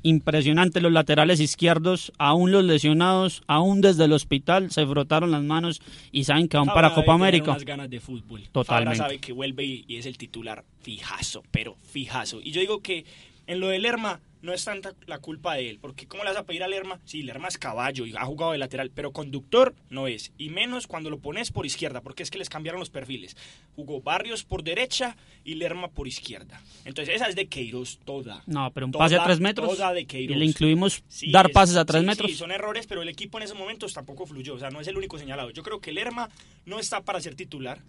[0.04, 0.82] impresionante.
[0.82, 6.24] Los laterales izquierdos, aún los lesionados, aún desde el hospital, se frotaron las manos y
[6.24, 7.52] saben que van para Fabra Copa debe tener América.
[7.52, 8.41] unas ganas de fútbol.
[8.52, 8.97] Totalmente.
[8.97, 12.39] Fabra sabe que vuelve y, y es el titular fijazo, pero fijazo.
[12.43, 13.06] Y yo digo que
[13.47, 16.38] en lo de Lerma no es tanta la culpa de él, porque ¿cómo le vas
[16.40, 17.00] a pedir a Lerma?
[17.06, 20.88] Sí, Lerma es caballo y ha jugado de lateral, pero conductor no es, y menos
[20.88, 23.38] cuando lo pones por izquierda, porque es que les cambiaron los perfiles.
[23.76, 26.62] Jugó Barrios por derecha y Lerma por izquierda.
[26.86, 28.44] Entonces esa es de Queiroz toda.
[28.48, 29.70] No, pero un Toda, pase a tres metros.
[29.70, 30.38] toda de y Queiroz.
[30.38, 32.32] le incluimos Sí, dar es- pases a tres sí, metros.
[32.32, 34.56] Sí, son errores, pero el equipo en esos momentos tampoco fluyó.
[34.56, 35.52] O sea, no es el único señalado.
[35.52, 36.30] Yo creo que Lerma
[36.66, 37.80] no está para ser titular.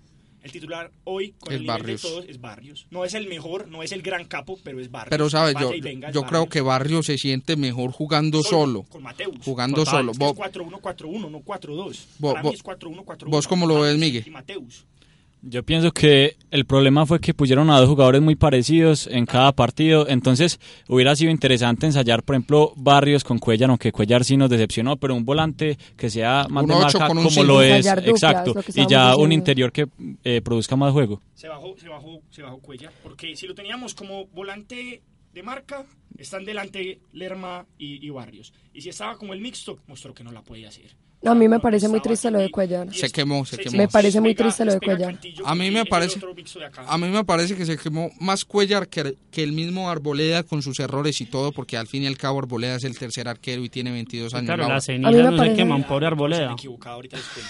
[0.42, 2.02] El titular hoy, con el nivel Barrios.
[2.02, 2.87] de todos, es Barrios.
[2.90, 5.11] No es el mejor, no es el gran capo, pero es Barrios.
[5.11, 5.55] Pero, ¿sabes?
[5.55, 6.48] Vaya Yo, venga, yo creo Barrios.
[6.52, 8.83] que Barrio se siente mejor jugando solo.
[8.88, 9.37] Con Mateus.
[9.44, 10.12] Jugando Total, solo.
[10.12, 12.07] Es que Vos, es 4-1-4-1, no 4-2.
[12.18, 13.31] Vos- Para mí vos- es 4-1-4-1.
[13.31, 14.24] vos cómo lo ves, Miguel?
[14.26, 14.85] Y Mateus.
[15.44, 19.50] Yo pienso que el problema fue que pusieron a dos jugadores muy parecidos en cada
[19.50, 24.50] partido, entonces hubiera sido interesante ensayar, por ejemplo, Barrios con Cuellar, aunque Cuellar sí nos
[24.50, 27.44] decepcionó, pero un volante que sea más Un de marca como cinco.
[27.44, 29.88] lo es, exacto, lo y ya un interior que
[30.22, 31.20] eh, produzca más juego.
[31.35, 32.92] Se bajó, se bajó, se bajó Cuellar.
[33.02, 35.02] Porque si lo teníamos como volante
[35.35, 35.85] de marca,
[36.18, 38.52] están delante Lerma y, y Barrios.
[38.72, 40.94] Y si estaba como el mixto, mostró que no la podía hacer.
[41.22, 42.92] No, a mí me parece muy triste lo de Cuellar.
[42.92, 43.76] Se quemó, se quemó.
[43.78, 45.18] Me parece muy triste lo de Cuellar.
[45.44, 46.20] A mí que me parece-.
[46.87, 50.62] A mí me parece que se quemó más Cuellar que, que el mismo Arboleda con
[50.62, 53.62] sus errores y todo, porque al fin y al cabo Arboleda es el tercer arquero
[53.64, 54.46] y tiene 22 años.
[54.46, 54.74] Claro, Laura.
[54.76, 56.56] las A mí cenizas me no se parece- queman, pobre Arboleda.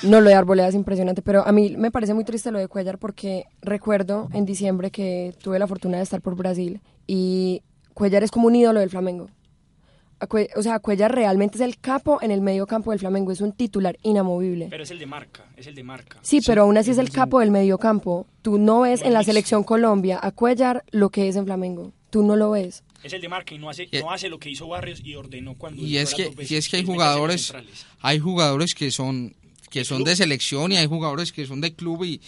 [0.03, 2.69] No, lo de Arboleda es impresionante, pero a mí me parece muy triste lo de
[2.69, 7.63] Cuellar porque recuerdo en diciembre que tuve la fortuna de estar por Brasil y
[7.95, 9.29] Cuellar es como un ídolo del Flamengo.
[10.57, 13.53] O sea, Cuellar realmente es el capo en el medio campo del Flamengo, es un
[13.53, 14.69] titular inamovible.
[14.71, 16.19] Pero es el de marca, es el de marca.
[16.23, 18.27] Sí, pero aún así es el capo del medio campo.
[18.43, 21.93] Tú no ves en la selección Colombia a Cuellar lo que es en Flamengo.
[22.11, 22.83] Tú no lo ves.
[23.03, 25.15] Es el de marca y no hace, Y- no hace lo que hizo Barrios y
[25.17, 25.83] ordenó cuando...
[25.83, 27.53] Y es que, veces, y es que hay jugadores,
[28.01, 29.35] hay jugadores que son
[29.71, 32.21] que son de selección y hay jugadores que son de club y,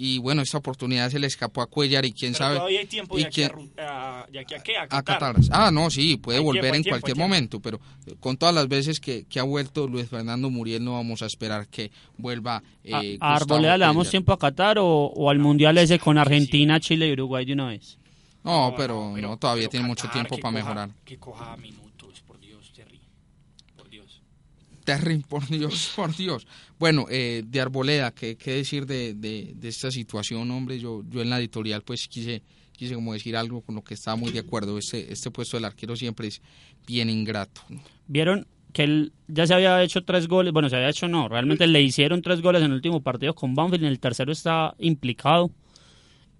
[0.00, 2.56] y bueno, esta oportunidad se le escapó a Cuellar y quién Pero sabe.
[2.58, 5.34] todavía hay tiempo y de aquí, a, quién- a- de aquí a qué, a Qatar.
[5.50, 7.80] Ah, no, sí, puede Hay volver tiempo, en tiempo, cualquier momento, pero
[8.20, 11.66] con todas las veces que, que ha vuelto Luis Fernando Muriel no vamos a esperar
[11.66, 15.40] que vuelva eh, ¿A, a Gustavo Arboleda le damos tiempo a Qatar o, o al
[15.40, 17.98] Mundial ese con Argentina, Chile y Uruguay de una vez?
[18.44, 20.90] No, pero, no, todavía pero tiene mucho tiempo para coja- mejorar.
[21.04, 23.00] Que coja minutos, por Dios, Terry.
[23.76, 24.22] Por Dios.
[24.88, 26.46] Terry, por Dios, por Dios.
[26.78, 30.78] Bueno, eh, de Arboleda, ¿qué, qué decir de, de, esta situación, hombre?
[30.78, 34.16] Yo, yo en la editorial pues quise, quise como decir algo con lo que estaba
[34.16, 34.78] muy de acuerdo.
[34.78, 36.40] Este, este puesto del arquero siempre es
[36.86, 37.60] bien ingrato.
[38.06, 41.66] Vieron que él ya se había hecho tres goles, bueno, se había hecho no, realmente
[41.66, 45.50] le hicieron tres goles en el último partido con Banfield, en el tercero está implicado,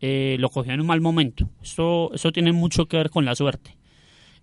[0.00, 1.50] eh, lo cogió en un mal momento.
[1.62, 3.77] Esto, eso tiene mucho que ver con la suerte.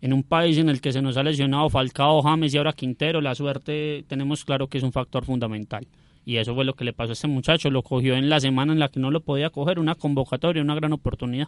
[0.02, 3.22] En un país en el que se nos ha lesionado Falcao, James y ahora Quintero,
[3.22, 5.88] la suerte tenemos claro que es un factor fundamental.
[6.26, 8.74] Y eso fue lo que le pasó a este muchacho, lo cogió en la semana
[8.74, 11.48] en la que no lo podía coger, una convocatoria, una gran oportunidad.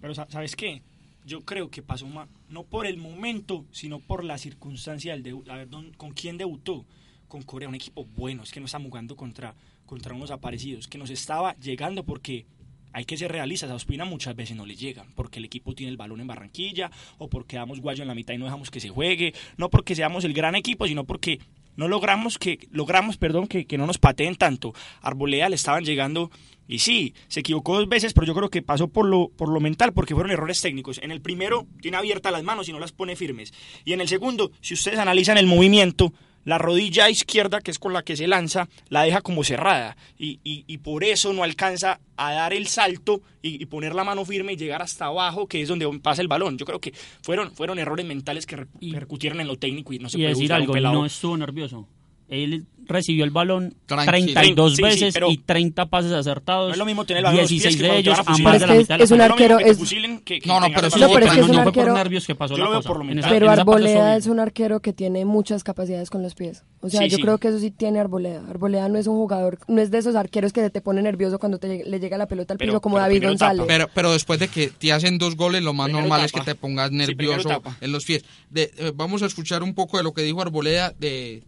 [0.00, 0.82] Pero sa- ¿sabes qué?
[1.26, 5.48] Yo creo que pasó ma- no por el momento, sino por la circunstancia del debut.
[5.48, 6.84] A ver, ¿dón- ¿con quién debutó?
[7.28, 8.42] Con Corea, un equipo bueno.
[8.42, 9.54] Es que no estamos jugando contra,
[9.86, 10.86] contra unos aparecidos.
[10.86, 12.46] Que nos estaba llegando porque
[12.94, 13.70] hay que ser realistas.
[13.70, 15.08] A Ospina muchas veces no le llegan.
[15.14, 18.32] Porque el equipo tiene el balón en Barranquilla o porque damos guayo en la mitad
[18.32, 19.34] y no dejamos que se juegue.
[19.56, 21.40] No porque seamos el gran equipo, sino porque
[21.76, 26.30] no logramos que logramos perdón que, que no nos pateen tanto Arboleda le estaban llegando
[26.68, 29.58] y sí se equivocó dos veces pero yo creo que pasó por lo por lo
[29.58, 32.92] mental porque fueron errores técnicos en el primero tiene abiertas las manos y no las
[32.92, 33.52] pone firmes
[33.84, 36.12] y en el segundo si ustedes analizan el movimiento
[36.44, 40.40] la rodilla izquierda, que es con la que se lanza, la deja como cerrada y,
[40.44, 44.24] y- y por eso no alcanza a dar el salto y, y poner la mano
[44.24, 46.56] firme y llegar hasta abajo, que es donde pasa el balón.
[46.58, 50.08] Yo creo que fueron, fueron errores mentales que re- repercutieron en lo técnico y no
[50.08, 50.94] se puede decir algo, pelado.
[50.94, 51.88] no estuvo nervioso.
[52.34, 54.34] Él recibió el balón Tranquilo.
[54.34, 56.66] 32 Sí, sí, veces pero- y 30 pases acertados.
[56.68, 58.22] No es lo mismo tener el balón en los pies 16 que de ellos a
[58.42, 60.60] más de la es mitad de es la un arquero, es- fusilen que- que No,
[60.60, 62.64] no, pero No, pero es que un no fue por arquero- nervios que pasó Yo
[62.64, 62.88] la cosa.
[62.92, 66.62] por esa- Pero Arboleda es un arquero que tiene muchas capacidades con los pies.
[66.82, 67.22] O sea, Sí, yo sí.
[67.22, 68.42] creo que eso sí tiene Arboleda.
[68.50, 71.56] Arboleda no es un jugador, no es de esos arqueros que te pone nervioso cuando
[71.58, 73.64] te, le llega la pelota al Pero- piso como pero David primero González.
[73.66, 76.42] Pero, pero después de que te hacen dos goles, lo más Primero normal es que
[76.42, 78.26] te pongas nervioso en los pies.
[78.50, 81.42] De, eh, vamos a escuchar un poco de lo que dijo Arboleda de,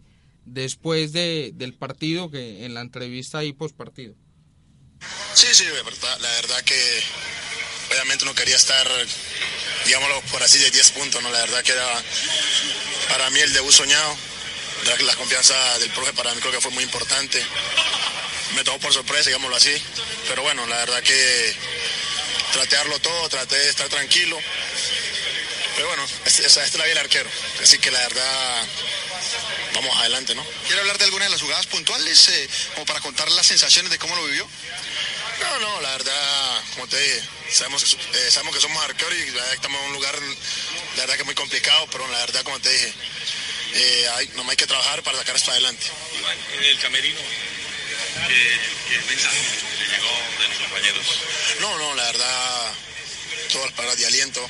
[0.47, 4.15] después de, del partido, que en la entrevista ahí post partido.
[5.33, 7.03] Sí, sí, de verdad, la verdad que
[7.91, 8.87] obviamente no quería estar,
[9.85, 11.29] digámoslo por así, de 10 puntos, ¿no?
[11.29, 12.03] La verdad que era
[13.09, 14.17] para mí el debut soñado.
[14.85, 17.41] La, la confianza del profe para mí creo que fue muy importante.
[18.55, 19.73] Me tomó por sorpresa, digámoslo así.
[20.27, 21.55] Pero bueno, la verdad que
[22.53, 24.37] traté de darlo todo, traté de estar tranquilo.
[25.75, 27.29] Pero bueno, esta es, es la vida del arquero.
[27.61, 28.67] Así que la verdad,
[29.77, 30.45] vamos adelante, ¿no?
[30.65, 33.99] ¿Quiere hablar de alguna de las jugadas puntuales, eh, como para contar las sensaciones de
[33.99, 34.47] cómo lo vivió?
[35.39, 39.25] No, no, la verdad, como te dije, sabemos, que, eh, sabemos que somos arqueros y
[39.27, 40.15] la verdad que estamos en un lugar,
[40.95, 42.93] la verdad que muy complicado, pero la verdad, como te dije,
[43.73, 45.85] eh, hay, no hay que trabajar para sacar esto adelante.
[46.17, 47.19] Iván, en el camerino,
[48.27, 48.59] ¿qué,
[48.89, 49.41] qué mensaje
[49.79, 50.09] le llegó
[50.41, 51.05] de los compañeros?
[51.59, 52.73] No, no, la verdad,
[53.51, 54.49] todas las palabras de aliento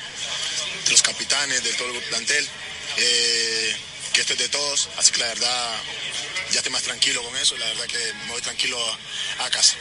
[0.85, 2.47] de los capitanes, de todo el plantel,
[2.95, 3.75] eh,
[4.17, 5.75] que esto es de todos, así que la verdad
[6.51, 8.75] ya estoy más tranquilo con eso, la verdad que me voy tranquilo
[9.39, 9.77] a, a casa.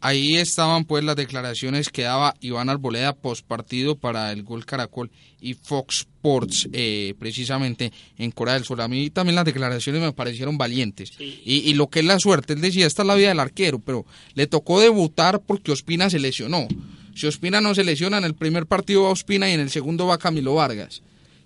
[0.00, 5.10] Ahí estaban pues las declaraciones que daba Iván Arboleda post partido para el Gol Caracol
[5.40, 8.80] y Fox Sports eh, precisamente en Corea del Sur.
[8.80, 11.10] A mí también las declaraciones me parecieron valientes.
[11.18, 13.80] Y, y, lo que es la suerte, él decía, esta es la vida del arquero,
[13.80, 16.68] pero le tocó debutar porque Ospina se lesionó.
[17.16, 20.06] Si Ospina no se lesiona, en el primer partido va Ospina y en el segundo
[20.06, 21.02] va Camilo Vargas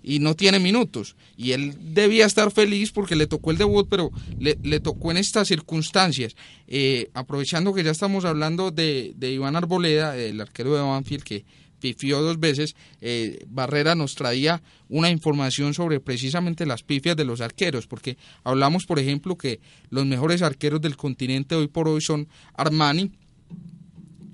[0.09, 1.15] y no tiene minutos.
[1.37, 5.17] Y él debía estar feliz porque le tocó el debut, pero le, le tocó en
[5.17, 6.35] estas circunstancias.
[6.67, 11.45] Eh, aprovechando que ya estamos hablando de, de Iván Arboleda, el arquero de Banfield, que
[11.79, 17.39] pifió dos veces, eh, Barrera nos traía una información sobre precisamente las pifias de los
[17.39, 19.59] arqueros, porque hablamos, por ejemplo, que
[19.91, 23.11] los mejores arqueros del continente hoy por hoy son Armani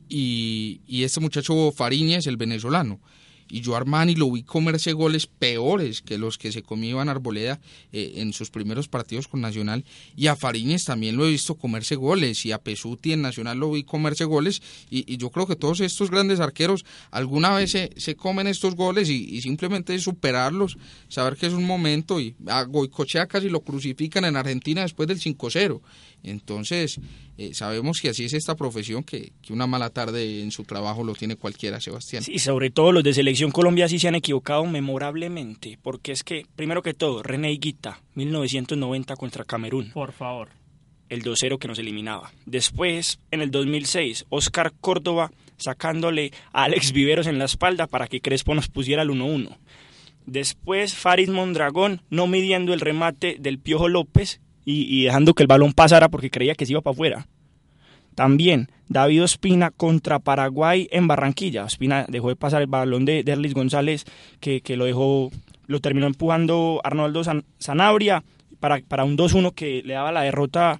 [0.08, 3.02] y, y este muchacho Fariñez, el venezolano
[3.48, 7.60] y yo Armani lo vi comerse goles peores que los que se comía Iván Arboleda
[7.92, 9.86] eh, en sus primeros partidos con Nacional.
[10.16, 12.46] Y a Fariñez también lo he visto comerse goles.
[12.46, 14.62] Y a Pesuti en Nacional lo vi comerse goles.
[14.90, 18.76] Y, y yo creo que todos estos grandes arqueros alguna vez se, se comen estos
[18.76, 20.78] goles y, y, simplemente superarlos,
[21.08, 22.20] saber que es un momento.
[22.20, 25.82] Y a Goicochea casi lo crucifican en Argentina después del 5-0
[26.26, 27.00] entonces,
[27.38, 31.04] eh, sabemos que así es esta profesión, que, que, una mala tarde en su trabajo
[31.04, 32.24] lo tiene cualquiera, Sebastián.
[32.24, 36.46] Sí, sobre todo los de Selección Colombia sí se han equivocado memorablemente, porque es que,
[36.56, 39.92] primero que todo, René Higuita, 1990 contra Camerún.
[39.92, 40.50] Por favor.
[41.10, 42.32] El 2-0 que nos eliminaba.
[42.46, 48.22] Después, en el 2006, Oscar Córdoba sacándole a Alex Viveros en la espalda para que
[48.22, 49.58] Crespo nos pusiera el 1-1.
[50.26, 55.48] Después, Farid Mondragón no midiendo el remate del Piojo López y, y, dejando que el
[55.48, 57.28] balón pasara porque creía que se iba para afuera.
[58.16, 61.66] También David Ospina contra Paraguay en Barranquilla.
[61.66, 64.06] Ospina dejó de pasar el balón de Derlis González
[64.40, 65.32] que, que, lo dejó,
[65.68, 68.24] lo terminó empujando Arnoldo San, Sanabria
[68.60, 70.80] para, para un 2-1 que le daba la derrota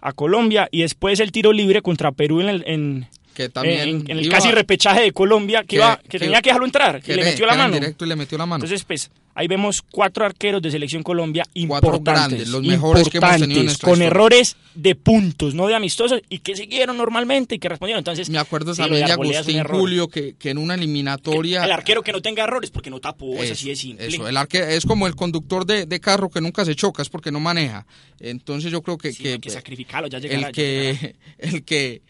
[0.00, 4.10] a Colombia y después el tiro libre contra Perú en el, en, que también en,
[4.10, 7.02] en el iba, casi repechaje de Colombia que, que, iba, que, tenía que dejarlo entrar
[7.02, 7.74] que le metió la mano.
[7.74, 8.64] Directo y le metió la mano.
[8.64, 13.38] Entonces, pues, ahí vemos cuatro arqueros de selección Colombia importantes, grandes, los mejores que hemos
[13.38, 14.06] tenido en con historia.
[14.06, 18.00] errores de puntos, no de amistosos, y que siguieron normalmente y que respondieron.
[18.00, 21.60] Entonces, me acuerdo también de Agustín Julio que, que, en una eliminatoria.
[21.60, 24.06] El, el, arquero que no tenga errores porque no tapó, es, así de simple.
[24.06, 27.10] Eso, el arquero es como el conductor de, de, carro que nunca se choca, es
[27.10, 27.86] porque no maneja.
[28.18, 29.12] Entonces yo creo que.
[29.12, 32.02] Sí, que, hay que sacrificarlo, ya llegará, el, que, ya el que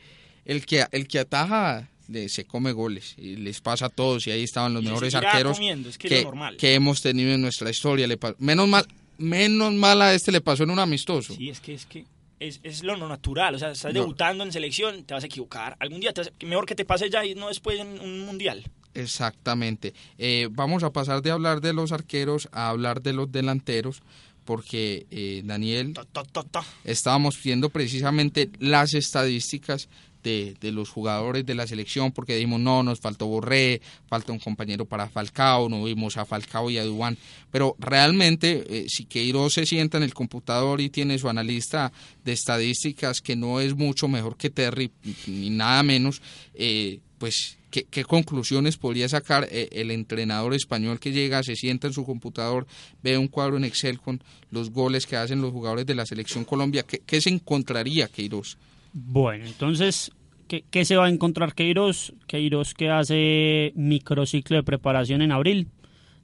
[0.44, 1.90] el que el que ataja
[2.28, 5.58] se come goles y les pasa a todos y ahí estaban los y mejores arqueros
[5.60, 6.26] es que, que,
[6.58, 8.06] que, hemos tenido en nuestra historia.
[8.06, 8.86] Le menos mal,
[9.18, 11.34] menos mal a este le pasó en un amistoso.
[11.34, 12.04] Sí, es que es que
[12.38, 14.00] es, es lo natural, o sea, estás no.
[14.00, 15.76] debutando en selección, te vas a equivocar.
[15.80, 18.64] Algún día te vas, mejor que te pase ya y no después en un mundial.
[18.94, 19.94] Exactamente.
[20.18, 24.02] Eh, vamos a pasar de hablar de los arqueros a hablar de los delanteros
[24.44, 29.88] porque eh, Daniel ta, ta, ta, estábamos viendo precisamente las estadísticas
[30.26, 34.84] de, los jugadores de la selección porque dijimos no, nos faltó Borré, falta un compañero
[34.84, 37.16] para Falcao, no vimos a Falcao y a Dubán,
[37.50, 41.92] pero realmente eh, si Queiroz se sienta en el computador y tiene su analista
[42.24, 44.90] de estadísticas que no es mucho mejor que Terry,
[45.28, 46.20] ni nada menos,
[46.54, 51.88] eh, pues ¿Qué, ¿Qué, conclusiones podría sacar eh, el entrenador español que llega, se sienta
[51.88, 52.66] en su computador,
[53.02, 56.44] ve un cuadro en Excel con los goles que hacen los jugadores de la selección
[56.44, 56.84] Colombia?
[56.84, 58.56] ¿Qué, qué se encontraría Queiroz?
[58.98, 60.10] Bueno, entonces,
[60.48, 62.14] ¿qué, ¿qué, se va a encontrar Queiroz?
[62.26, 65.68] Queiroz que hace microciclo de preparación en abril.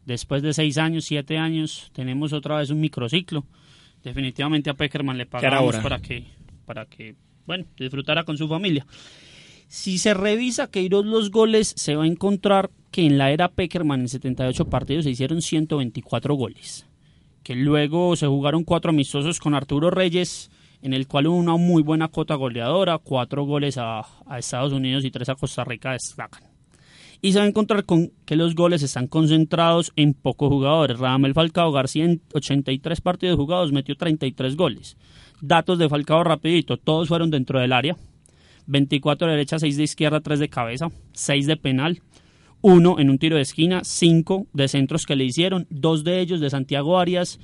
[0.06, 3.44] Después de seis años, siete años, tenemos otra vez un microciclo.
[4.02, 6.24] Definitivamente a Peckerman le pagamos para que,
[6.64, 7.14] para que,
[7.46, 8.86] bueno, disfrutara con su familia.
[9.68, 14.00] Si se revisa Queiroz los goles, se va a encontrar que en la era Peckerman
[14.00, 16.86] en 78 partidos se hicieron 124 goles.
[17.42, 20.50] Que luego se jugaron cuatro amistosos con Arturo Reyes,
[20.82, 24.04] en el cual hubo una muy buena cota goleadora, cuatro goles a,
[24.36, 26.42] Estados Unidos y tres a Costa Rica destacan.
[27.20, 30.98] Y se va a encontrar con que los goles están concentrados en pocos jugadores.
[30.98, 34.96] Radamel Falcao García en 83 partidos jugados metió 33 goles.
[35.40, 37.96] Datos de Falcao rapidito, todos fueron dentro del área,
[38.66, 42.00] 24 de derecha, 6 de izquierda, 3 de cabeza, 6 de penal,
[42.60, 46.40] 1 en un tiro de esquina, 5 de centros que le hicieron, 2 de ellos
[46.40, 47.38] de Santiago Arias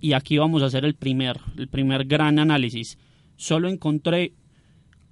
[0.00, 2.98] y aquí vamos a hacer el primer, el primer gran análisis.
[3.36, 4.32] Solo encontré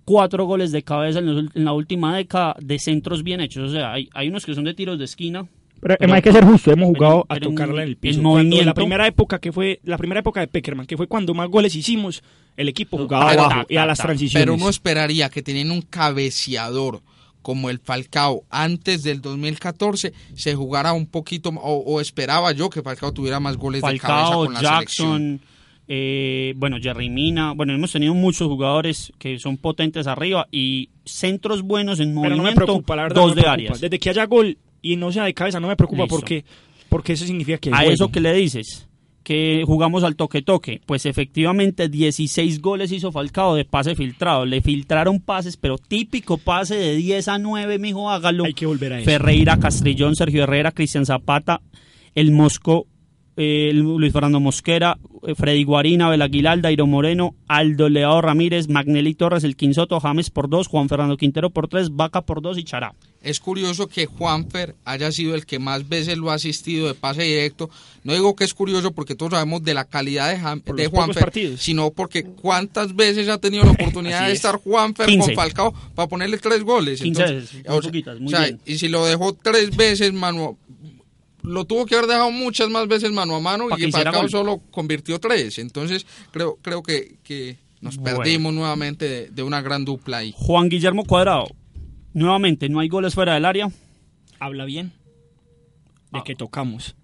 [0.05, 3.71] cuatro goles de cabeza en, los en la última década de centros bien hechos.
[3.71, 5.47] O sea, hay, hay unos que son de tiros de esquina.
[5.81, 8.19] Pero, hay que ser justo, hemos jugado pero a tocarla en el piso.
[8.19, 11.35] en Cuando la primera época que fue, la primera época de Peckerman, que fue cuando
[11.35, 12.23] más goles hicimos,
[12.57, 14.43] el equipo jugaba Pero- abajo y a las transiciones.
[14.47, 17.03] Pero uno esperaría que teniendo un cabeceador
[17.47, 22.83] como el Falcao antes del 2014 se jugara un poquito o, o esperaba yo que
[22.83, 25.39] Falcao tuviera más goles de cabeza Falcao, con la selección.
[25.39, 25.41] Jackson,
[25.87, 27.53] eh, bueno, Jerry Mina.
[27.53, 32.43] Bueno, hemos tenido muchos jugadores que son potentes arriba y centros buenos en Pero no
[32.43, 33.15] me movimiento, preocupa, la verdad.
[33.15, 33.81] dos no me de áreas.
[33.81, 36.17] Desde que haya gol y no sea de cabeza, no me preocupa Listo.
[36.17, 36.45] porque,
[36.89, 37.71] porque eso significa que.
[37.73, 38.86] A eso que le dices,
[39.27, 44.47] que jugamos al toque-toque, pues efectivamente 16 goles hizo Falcao de pase filtrado.
[44.47, 48.45] Le filtraron pases, pero típico pase de 10 a 9, mijo, hágalo.
[48.45, 49.11] Hay que volver a eso.
[49.11, 51.61] Ferreira, Castrillón, Sergio Herrera, Cristian Zapata,
[52.15, 52.87] el Mosco,
[53.37, 59.45] eh, Luis Fernando Mosquera, eh, Freddy Guarina, Belaguilar, Dairo Moreno, Aldo Leao Ramírez, Magnelli Torres,
[59.45, 62.95] el Quinsoto, James por dos, Juan Fernando Quintero por tres, Vaca por dos y Chará.
[63.23, 67.23] Es curioso que Juanfer haya sido el que más veces lo ha asistido de pase
[67.25, 67.69] directo.
[68.05, 70.87] No digo que es curioso porque todos sabemos de la calidad de, Jam- Por de
[70.87, 74.37] Juanfer, sino porque cuántas veces ha tenido la oportunidad de es.
[74.37, 75.27] estar Juanfer 15.
[75.27, 77.01] con Falcao para ponerle tres goles.
[77.03, 78.61] 15 Entonces, veces, muy o sea, poquitas, muy o sea, bien.
[78.65, 80.57] y si lo dejó tres veces mano
[81.47, 84.31] lo tuvo que haber dejado muchas más veces mano a mano y Falcao gol.
[84.31, 85.59] solo convirtió tres.
[85.59, 88.19] Entonces creo creo que, que nos Bueno.
[88.19, 90.35] perdimos nuevamente de, de una gran dupla ahí.
[90.37, 91.47] Juan Guillermo Cuadrado,
[92.13, 93.71] nuevamente, no hay goles fuera del área.
[94.39, 94.93] Habla bien
[96.13, 96.19] Ah.
[96.19, 96.95] de que tocamos.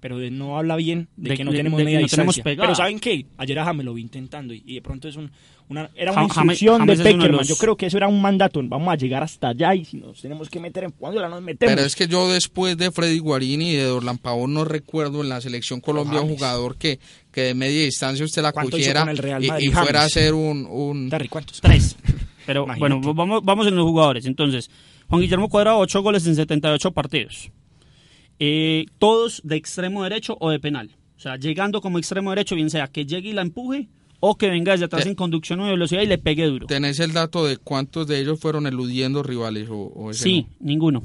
[0.00, 2.36] Pero de no habla bien de, De- que no de- tenemos de media no tenemos
[2.36, 2.62] distancia.
[2.62, 3.26] Pero ¿saben qué?
[3.36, 5.30] Ayer a James lo vi intentando y, y de pronto es un,
[5.68, 7.32] una, era una instrucción James de Peckerman.
[7.32, 8.60] los- Yo creo que eso era un mandato.
[8.62, 11.74] Vamos a llegar hasta allá y si nos tenemos que meter en ya nos metemos.
[11.74, 15.28] Pero es que yo después de Freddy Guarini y de Dorlan Pavón no recuerdo en
[15.30, 17.00] la selección Colombia un jugador que,
[17.32, 19.72] que de media distancia usted la ¿Cuánto hizo cogiera con el Real y, Madrid, y
[19.72, 20.64] fuera a hacer un...
[20.70, 21.10] un...
[21.10, 21.60] Terry, ¿cuántos?
[21.60, 21.96] Tres.
[22.46, 22.94] Pero Imagínate.
[22.96, 24.24] bueno, vamos, vamos en los jugadores.
[24.26, 24.70] Entonces,
[25.08, 27.50] Juan Guillermo Cuadrado, 8 goles en 78 partidos.
[28.38, 30.96] Eh, todos de extremo derecho o de penal.
[31.16, 33.88] O sea, llegando como extremo derecho, bien sea que llegue y la empuje
[34.20, 36.66] o que venga desde atrás en conducción o de velocidad y le pegue duro.
[36.66, 39.68] ¿Tenés el dato de cuántos de ellos fueron eludiendo rivales?
[39.70, 41.02] O, o ese Sí, ninguno.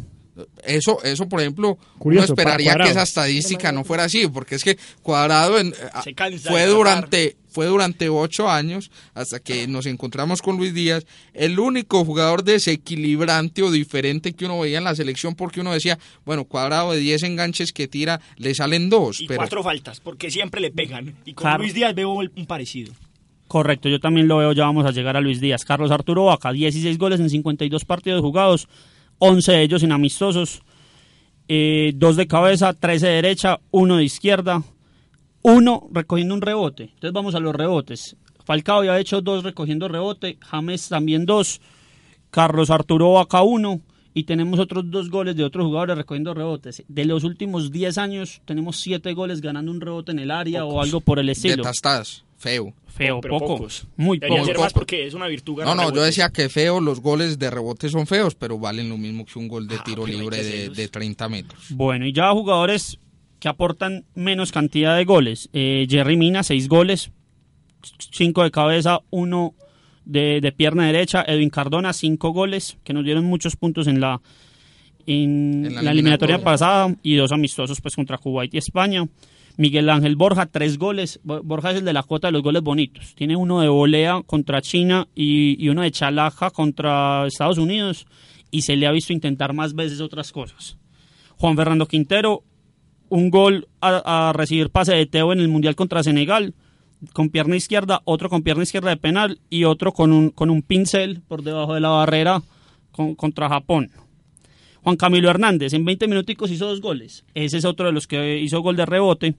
[0.64, 4.56] Eso, eso, por ejemplo, Curioso, uno esperaría para que esa estadística no fuera así, porque
[4.56, 5.74] es que Cuadrado en-
[6.42, 11.06] fue durante fue durante ocho años hasta que nos encontramos con Luis Díaz
[11.36, 16.00] el único jugador desequilibrante o diferente que uno veía en la selección porque uno decía
[16.26, 20.32] bueno Cuadrado de 10 enganches que tira le salen dos Y pero cuatro faltas, porque
[20.32, 21.14] siempre le pegan.
[21.26, 21.60] Y con Claro.
[21.62, 22.92] Luis Díaz veo un parecido.
[23.48, 25.64] Correcto, yo también lo veo, ya vamos a llegar a Luis Díaz.
[25.64, 28.68] Carlos Arturo Vaca, 16 goles en 52 partidos jugados,
[29.20, 30.62] 11 de ellos en amistosos,
[31.48, 34.64] eh, dos de cabeza, 13 de derecha, uno de izquierda,
[35.42, 36.84] uno recogiendo un rebote.
[36.84, 38.16] Entonces vamos a los rebotes.
[38.46, 41.62] Falcao ya ha hecho dos recogiendo rebote, James también dos,
[42.30, 43.82] Carlos Arturo Vaca uno
[44.14, 46.84] y tenemos otros dos goles de otros jugadores recogiendo rebotes.
[46.88, 50.82] De los últimos 10 años tenemos 7 goles ganando un rebote en el área o
[50.82, 51.64] algo por el de estilo.
[52.44, 53.58] Feo Feo, Pero poco.
[53.58, 53.88] pocos.
[53.98, 54.48] Muy Debería poco.
[54.52, 55.54] ser más porque es una virtud.
[55.54, 56.06] no ganar no yo rebotes.
[56.06, 59.48] decía que feo los goles de rebote son feos pero valen lo mismo que un
[59.48, 63.00] gol de Ah, tiro libre de, de 30 metros Bueno, y ya jugadores
[63.40, 65.50] que aportan menos cantidad de goles.
[65.54, 67.12] Eh, Jerry Mina, seis goles,
[68.12, 69.54] cinco de cabeza, uno
[70.06, 71.24] de, de pierna derecha.
[71.28, 74.22] Edwin Cardona, cinco goles, que nos dieron muchos puntos en la,
[75.06, 76.40] en, En la la eliminatoria eliminatoria.
[76.44, 79.06] pasada y dos amistosos pues contra Kuwait y España.
[79.58, 81.20] Miguel Ángel Borja, tres goles.
[81.24, 83.14] Bo- Borja es el de la cuota de los goles bonitos.
[83.16, 88.06] Tiene uno de volea contra China y, uno de chalaja contra Estados Unidos
[88.52, 90.78] y se le ha visto intentar más veces otras cosas.
[91.38, 92.44] Juan Fernando Quintero,
[93.10, 96.54] un gol a, recibir pase de Teo en el Mundial contra Senegal,
[97.14, 100.62] con pierna izquierda, otro con pierna izquierda de penal y otro con un, con un
[100.62, 102.42] pincel por debajo de la barrera
[102.92, 103.92] con- contra Japón.
[104.84, 107.24] Juan Camilo Hernández, en 20 minuticos hizo dos goles.
[107.34, 109.36] Ese es otro de los que hizo gol de rebote.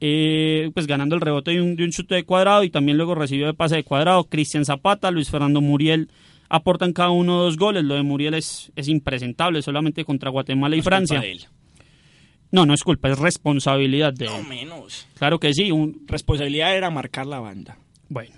[0.00, 3.14] eh, pues ganando el rebote de un, de un chute de cuadrado y también luego
[3.14, 4.24] recibió de pase de cuadrado.
[4.24, 6.10] Cristian Zapata, Luis Fernando Muriel
[6.50, 7.82] aportan cada uno dos goles.
[7.84, 11.16] Lo de Muriel es, es impresentable, solamente contra Guatemala y No Francia.
[11.16, 11.44] culpa de él.
[12.52, 14.46] No, no es culpa, es responsabilidad de No él.
[14.46, 15.06] menos.
[15.18, 15.70] Claro que sí.
[15.72, 17.78] Un, Responsabilidad era marcar la banda.
[18.08, 18.34] bueno.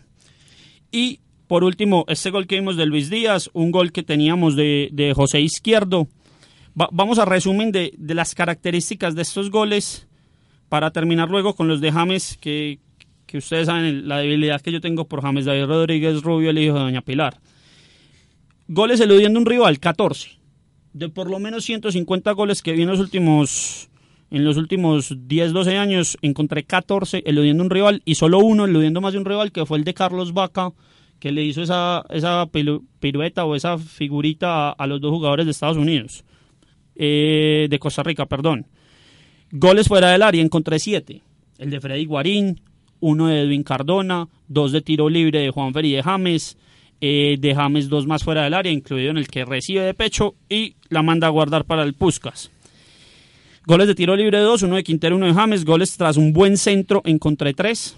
[0.90, 4.88] Y por último, este gol que vimos de Luis Díaz, un gol que teníamos de,
[4.92, 6.06] de José Izquierdo.
[6.80, 10.06] Va- vamos a resumen de, de las características de estos goles
[10.68, 12.78] para terminar luego con los de James, que,
[13.26, 16.74] que ustedes saben la debilidad que yo tengo por James David Rodríguez Rubio, el hijo
[16.74, 17.40] de Doña Pilar.
[18.68, 20.38] Goles eludiendo un rival, 14.
[20.92, 23.88] De por lo menos 150 goles que vi en los últimos,
[24.30, 29.00] en los últimos 10, 12 años, encontré 14 eludiendo un rival y solo uno eludiendo
[29.00, 30.72] más de un rival, que fue el de Carlos Vaca,
[31.18, 32.48] que le hizo esa, esa
[33.00, 36.24] pirueta o esa figurita a, los dos jugadores de Estados Unidos,
[36.94, 38.66] eh, de Costa Rica, perdón.
[39.50, 41.22] Goles fuera del área, encontré siete.
[41.58, 42.60] El de Freddy Guarín,
[43.00, 46.56] uno de Edwin Cardona, dos de tiro libre de Juan y de James,
[47.00, 50.34] eh, de James dos más fuera del área, incluido en el que recibe de pecho
[50.48, 52.50] y la manda a guardar para el Puscas.
[53.66, 56.56] Goles de tiro libre dos, uno de Quintero, uno de James, goles tras un buen
[56.56, 57.96] centro, encontré tres.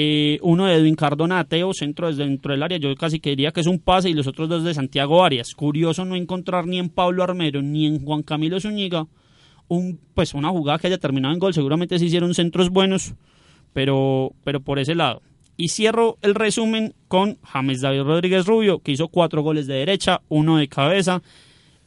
[0.00, 3.50] Eh, uno de Edwin Cardona Ateo, centro desde dentro del área, yo casi que diría
[3.50, 5.56] que es un pase, y los otros dos de Santiago Arias.
[5.56, 9.08] Curioso no encontrar ni en Pablo Armero ni en Juan Camilo Zúñiga
[9.66, 11.52] un, pues una jugada que haya terminado en gol.
[11.52, 13.14] Seguramente se hicieron centros buenos,
[13.72, 15.20] pero, pero por ese lado.
[15.56, 20.20] Y cierro el resumen con James David Rodríguez Rubio, que hizo cuatro goles de derecha,
[20.28, 21.22] uno de cabeza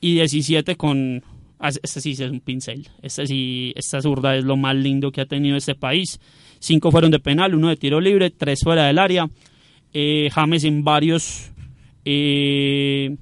[0.01, 1.23] y 17 con...
[1.59, 2.89] ah, Este sí es un pincel.
[3.01, 6.19] Este sí, esta zurda es lo más lindo que ha tenido este país.
[6.61, 9.27] Cinco fueron de penal, uno de tiro libre, tres fuera del área.
[9.93, 11.51] Eh, James en varios
[12.05, 13.17] eh,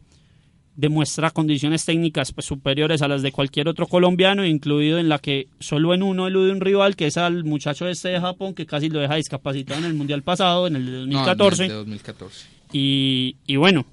[0.76, 5.48] demuestra condiciones técnicas pues, superiores a las de cualquier otro colombiano, incluido en la que
[5.60, 8.90] solo en uno elude un rival, que es al muchacho este de Japón, que casi
[8.90, 11.64] lo deja discapacitado en el Mundial pasado, en el de No, 2014.
[11.64, 12.48] de 2014.
[12.74, 13.86] Y, y bueno,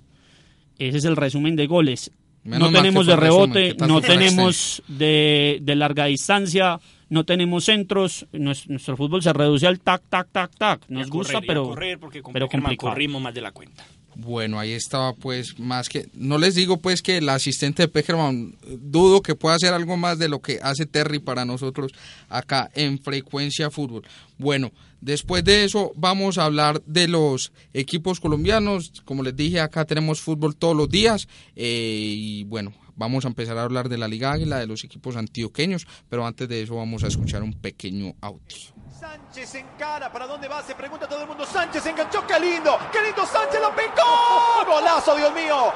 [0.78, 2.11] ese es el resumen de goles.
[2.42, 6.78] Menos no tenemos de resumen, rebote, ¿qué tal no tenemos de, de larga distancia,
[7.09, 8.26] no tenemos centros.
[8.32, 10.80] Nues- Nuestro, fútbol se reduce al tac, tac, tac, tac.
[10.88, 12.92] Nos correr, gusta, a pero, correr, porque con pero Peckerman complicado.
[12.92, 13.84] corrimos más de la cuenta.
[14.18, 16.09] Bueno, ahí estaba pues más que...
[16.14, 20.18] No les digo pues que el asistente de Peckerman dudo que pueda hacer algo más
[20.18, 21.92] de lo que hace Terry para nosotros
[22.30, 24.04] acá en Frecuencia Fútbol.
[24.38, 28.90] Bueno, después de eso vamos a hablar de los equipos colombianos.
[29.04, 31.28] Como les dije, acá tenemos fútbol todos los días.
[31.54, 35.16] eh, y bueno, vamos a empezar a hablar de la Liga Águila, de los equipos
[35.16, 35.86] antioqueños.
[36.09, 38.57] Pero antes de eso vamos a escuchar un pequeño audio.
[38.99, 40.62] Sánchez encara, ¿para dónde va?
[40.62, 41.44] Se pregunta todo el mundo.
[41.44, 44.03] Sánchez enganchó, qué lindo, qué lindo Sánchez lo picó.
[44.66, 45.72] Golazo, Dios mío.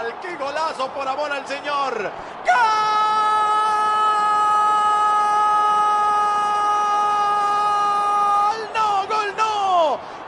[0.00, 0.14] ¡Gol!
[0.20, 2.12] ¡Qué golazo por amor al Señor!
[2.44, 3.09] ¡Gol!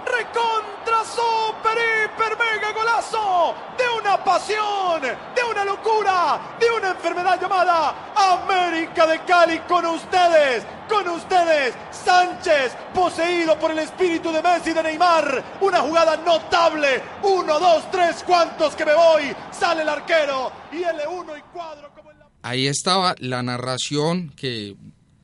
[0.05, 3.55] ¡Recontra super hiper mega golazo!
[3.79, 5.01] ¡De una pasión!
[5.01, 6.57] ¡De una locura!
[6.59, 10.65] ¡De una enfermedad llamada América de Cali con ustedes!
[10.89, 11.75] ¡Con ustedes!
[11.91, 15.45] Sánchez, poseído por el espíritu de Messi de Neymar.
[15.61, 17.03] Una jugada notable.
[17.23, 19.35] Uno, dos, tres, ¿cuántos que me voy?
[19.51, 22.27] Sale el arquero y L1 y cuadro como la...
[22.43, 24.75] Ahí estaba la narración que,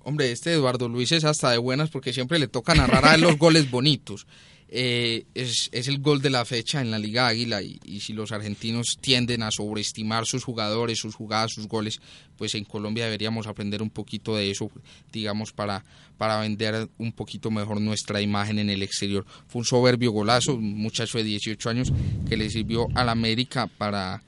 [0.09, 3.20] hombre, este Eduardo Luis es hasta de buenas porque siempre le toca narrar a él
[3.20, 4.26] los goles bonitos.
[4.70, 8.14] Eh, es, es el gol de la fecha en la Liga Águila y, y si
[8.14, 12.00] los argentinos tienden a sobreestimar sus jugadores, sus jugadas, sus goles,
[12.36, 14.70] pues en Colombia deberíamos aprender un poquito de eso,
[15.12, 15.84] digamos, para,
[16.16, 19.26] para vender un poquito mejor nuestra imagen en el exterior.
[19.46, 21.92] Fue un soberbio golazo, un muchacho de 18 años
[22.28, 24.22] que le sirvió al América para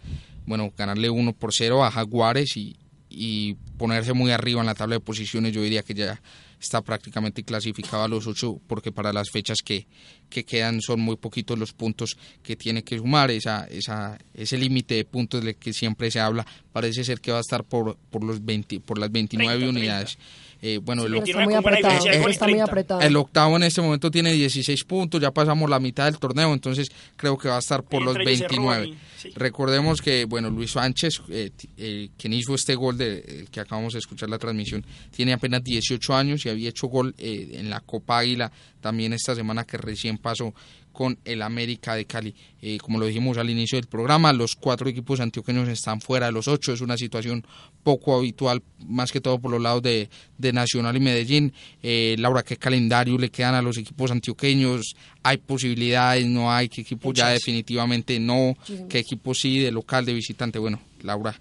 [0.47, 2.77] bueno, ganarle 1 por 0 a Jaguares y,
[3.11, 6.23] y ponerse muy arriba en la tabla de posiciones, yo diría que ya
[6.61, 9.87] está prácticamente clasificado a los 8 porque para las fechas que,
[10.29, 14.95] que quedan son muy poquitos los puntos que tiene que sumar, esa, esa, ese límite
[14.95, 18.23] de puntos del que siempre se habla, parece ser que va a estar por, por,
[18.23, 20.19] los 20, por las 29 30, unidades.
[20.63, 23.01] Eh, bueno, el, Pero está muy apretado, está muy apretado.
[23.01, 26.91] el octavo en este momento tiene 16 puntos, ya pasamos la mitad del torneo, entonces
[27.17, 28.85] creo que va a estar por los Entre ellos se 29.
[28.85, 29.31] roban y- sí.
[29.35, 33.95] Recordemos que, bueno, Luis Sánchez, eh, eh, quien hizo este gol de, el que acabamos
[33.95, 34.85] de escuchar la transmisión,
[35.17, 38.53] tiene apenas 18 años y había hecho gol eh, en la Copa Águila
[38.83, 40.55] también esta semana que recién pasó
[40.93, 42.35] con el América de Cali.
[42.63, 46.33] Eh, como lo dijimos al inicio del programa, los cuatro equipos antioqueños están fuera de
[46.33, 47.45] los ocho, es una situación
[47.83, 51.53] poco habitual, más que todo por los lados de, de Nacional y Medellín.
[51.83, 54.95] Eh, Laura, ¿qué calendario le quedan a los equipos antioqueños?
[55.23, 56.27] ¿Hay posibilidades?
[56.27, 56.69] ¿No hay?
[56.69, 58.57] ¿Qué equipo ya definitivamente no?
[58.89, 60.59] ¿Qué equipo sí, de local, de visitante?
[60.59, 61.35] Bueno, Laura,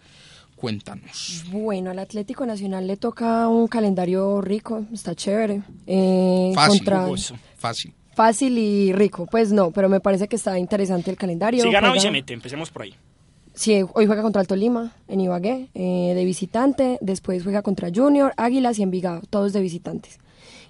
[0.56, 1.44] cuéntanos.
[1.52, 5.62] Bueno, al Atlético Nacional le toca un calendario rico, está chévere.
[5.88, 7.08] Eh, Fácil, contra-
[7.58, 7.94] fácil.
[8.20, 11.64] Fácil y rico, pues no, pero me parece que está interesante el calendario.
[11.64, 12.94] Si gana hoy se mete, empecemos por ahí.
[13.54, 18.34] Sí, hoy juega contra el Tolima en Ibagué, eh, de visitante, después juega contra Junior,
[18.36, 20.20] Águilas y Envigado, todos de visitantes.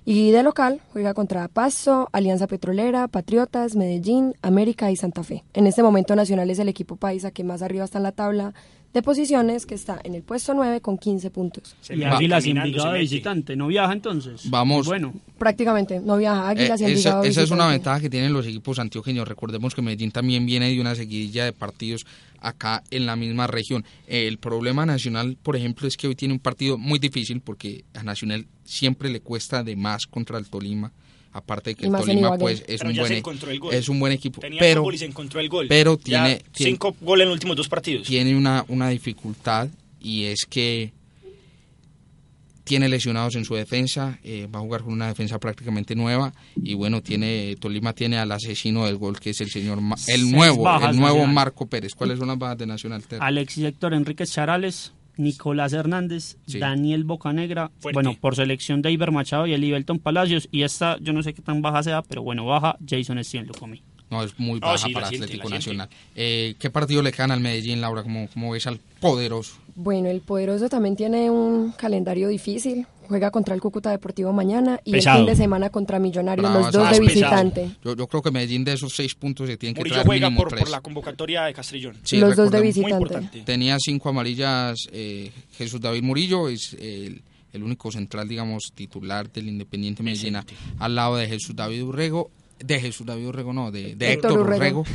[0.06, 5.44] Y de local juega contra Pasto, Alianza Petrolera, Patriotas, Medellín, América y Santa Fe.
[5.56, 8.54] En este momento Nacional es el equipo paisa que más arriba está en la tabla,
[8.94, 11.76] de posiciones, que está en el puesto 9 con 15 puntos.
[11.90, 14.50] y Águilas Envigado de visitante, ¿no viaja entonces?
[14.50, 14.88] Vamos.
[14.88, 15.14] Bueno.
[15.38, 18.46] Prácticamente, no viaja Águilas y Eh, Envigado esa, esa es una ventaja que tienen los
[18.48, 19.28] equipos antioqueños.
[19.28, 22.06] Recordemos que Medellín también viene de una seguidilla de partidos
[22.42, 23.86] acá en la misma región.
[24.08, 28.04] El problema nacional, por ejemplo, es que hoy tiene un partido muy difícil porque a
[28.04, 30.92] Nacional siempre le cuesta de más contra el Tolima.
[31.32, 33.22] Aparte de que el Tolima pues es un buen e-
[33.60, 33.74] gol.
[33.74, 35.68] es un buen equipo, Tenía pero fútbol y se encontró el gol.
[35.70, 38.08] pero tiene, tiene- cinco goles en los últimos dos partidos.
[38.08, 39.68] tiene una, una dificultad
[40.02, 40.92] y es que
[42.64, 46.76] tiene lesionados en su defensa, eh, va a jugar con una defensa prácticamente nueva y
[46.76, 50.32] bueno, tiene Tolima tiene al asesino del gol que es el señor Ma- el Seis
[50.32, 51.26] nuevo, el nuevo.
[51.26, 51.96] Marco Pérez.
[51.96, 53.04] ¿Cuáles son las bajas de Nacional?
[53.20, 56.60] Alexis Héctor Enríquez Charales, Nicolás Hernández, Sí.
[56.60, 57.94] Daniel Bocanegra, Fuerte.
[57.94, 61.42] bueno, por selección de Iber Machado y Elibelton Palacios, y esta, yo no sé qué
[61.42, 63.82] tan baja sea, pero bueno, baja Jason Stien lo comí.
[64.10, 65.50] No, es muy baja sí, para siente, Atlético.
[65.50, 65.90] Nacional.
[66.16, 68.02] Eh, ¿Qué partido le quedan al Medellín, Laura?
[68.02, 69.58] ¿Cómo, cómo ves al poderoso?
[69.82, 72.86] Bueno, el Poderoso también tiene un calendario difícil.
[73.08, 75.20] Juega contra el Cúcuta Deportivo mañana y Pesado.
[75.20, 77.72] el fin de semana contra Millonarios, Brava, los dos de visitante.
[77.82, 80.30] Yo, yo creo que Medellín de esos seis puntos se tiene que Murillo traer juega
[80.30, 80.64] mínimo por, tres.
[80.64, 81.96] por la convocatoria de Castrillón.
[82.04, 83.42] Sí, los dos de visitante.
[83.46, 87.22] Tenía cinco amarillas eh, Jesús David Murillo, es el,
[87.54, 90.40] el único central, digamos, titular del Independiente Medellín,
[90.78, 94.40] al lado de Jesús David Urrego, de Jesús David Urrego, no, de, de Héctor Héctor,
[94.42, 94.80] Urrego.
[94.82, 94.86] Urrego.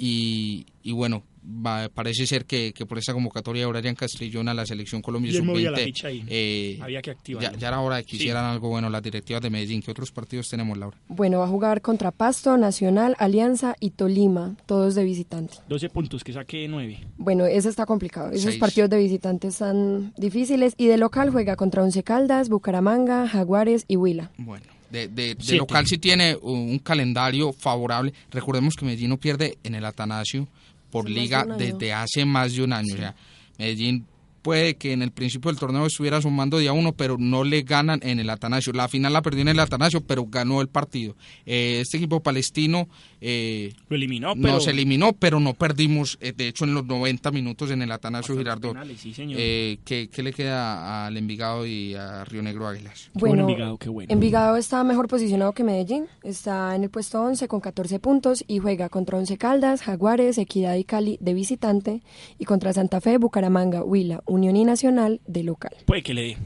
[0.00, 4.54] Y, y bueno, va- parece ser que, que por esa convocatoria de Brian Castrillón a
[4.54, 6.24] la selección Colombia Bien movida la sub-20, ficha ahí.
[6.28, 7.50] eh, Había que activarlo.
[7.50, 9.82] ya, ya era hora de que hicieran algo bueno las directivas de Medellín.
[9.82, 10.96] ¿Qué otros partidos tenemos, Laura?
[11.08, 15.54] Bueno, va a jugar contra Pasto, Nacional, Alianza y Tolima, todos de visitante.
[15.68, 17.00] 12 puntos, que saque 9.
[17.16, 18.30] Bueno, ese está complicado.
[18.30, 18.58] Esos Seis.
[18.58, 20.74] partidos de visitante están difíciles.
[20.76, 24.30] Y de local juega contra Once Caldas, Bucaramanga, Jaguares y Huila.
[24.38, 28.12] Bueno, de, de- de local sí tiene un calendario favorable.
[28.30, 30.48] Recordemos que Medellín no pierde en el Atanasio
[30.90, 32.94] por Hace liga de desde hace más de un año.
[32.94, 33.14] O sea,
[33.58, 34.06] Medellín
[34.40, 38.00] puede que en el principio del torneo estuviera sumando día uno, pero no le ganan
[38.02, 38.72] en el Atanasio.
[38.72, 41.16] La final la perdió en el Atanasio, pero ganó el partido.
[41.44, 42.88] Eh, este equipo palestino
[43.20, 44.54] eh, Lo eliminó, pero...
[44.54, 46.18] nos eliminó, pero no perdimos.
[46.20, 48.76] eh, de hecho, en los 90 minutos en el Atanasio Girardot.
[48.96, 49.38] sí, señor.
[49.40, 53.10] Eh, ¿qué, qué le queda al Envigado y a Río Negro Águilas?
[53.12, 54.12] Qué bueno Bueno, Envigado, qué bueno.
[54.12, 56.06] Envigado está mejor posicionado que Medellín.
[56.22, 60.74] Está en el puesto 11 con 14 puntos y juega contra Once Caldas, Jaguares, Equidad
[60.76, 62.02] y Cali de visitante
[62.38, 65.72] y contra Santa Fe, Bucaramanga, Huila, Unión y Nacional de local.
[65.86, 66.36] Puede que le dé.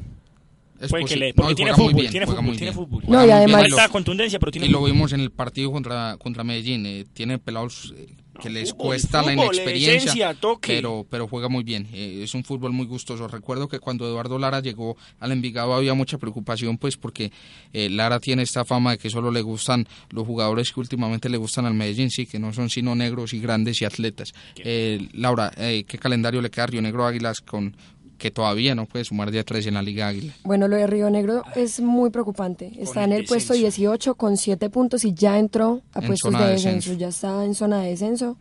[0.82, 2.72] Es Puede que le no, Porque y tiene juega muy fútbol, bien, tiene fútbol, tiene
[2.72, 3.04] fútbol.
[3.06, 4.92] No, y además- lo- Falta contundencia, pero tiene y lo fútbol.
[4.92, 6.84] vimos en el partido contra, contra Medellín.
[6.86, 8.08] eh, tiene pelados eh,
[8.40, 10.74] que les fútbol, cuesta la inexperiencia, esencia, toque.
[10.74, 11.86] pero, pero juega muy bien.
[11.92, 13.28] eh, es un fútbol muy gustoso.
[13.28, 17.30] Recuerdo que cuando Eduardo Lara llegó al Envigado había mucha preocupación, pues porque
[17.72, 21.36] eh, Lara tiene esta fama de que solo le gustan los jugadores que últimamente le
[21.36, 24.32] gustan al Medellín, sí, que no son sino negros y grandes y atletas.
[24.56, 27.76] Eh, Laura, eh, ¿qué calendario le queda a Río Negro Águilas con
[28.22, 30.32] que todavía no puede sumar día 3 en la Liga Águila?
[30.44, 32.72] Bueno, lo de Río Negro es muy preocupante.
[32.78, 33.80] Está el en el puesto descenso.
[33.80, 36.76] 18 con 7 puntos y ya entró a En puestos de de descenso.
[36.90, 36.98] descenso.
[37.00, 38.38] Ya está en zona de descenso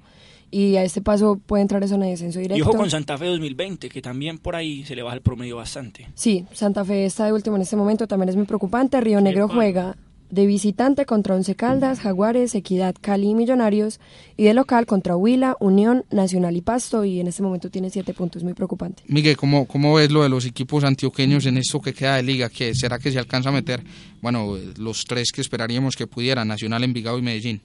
[0.52, 2.64] y a este paso puede entrar en zona de descenso Y directo.
[2.70, 6.08] ojo con Santa Fe 2020, que también por ahí se le baja el promedio bastante.
[6.14, 9.02] Sí, Santa Fe está de último en este momento, también es muy preocupante.
[9.02, 9.54] Río Negro Epa.
[9.56, 9.96] juega
[10.32, 14.00] de visitante contra Once Caldas, Jaguares, Equidad, Cali y Millonarios
[14.38, 18.14] y de local contra Huila, Unión, Nacional y Pasto y en este momento tiene 7
[18.14, 19.04] puntos, muy preocupante.
[19.08, 22.50] Miguel, ¿cómo, ¿cómo ves lo de los equipos antioqueños en esto que queda de liga?
[22.50, 23.84] ¿Qué, ¿Será que se alcanza a meter,
[24.22, 27.62] bueno, los tres que esperaríamos que pudieran, Nacional, Envigado y Medellín?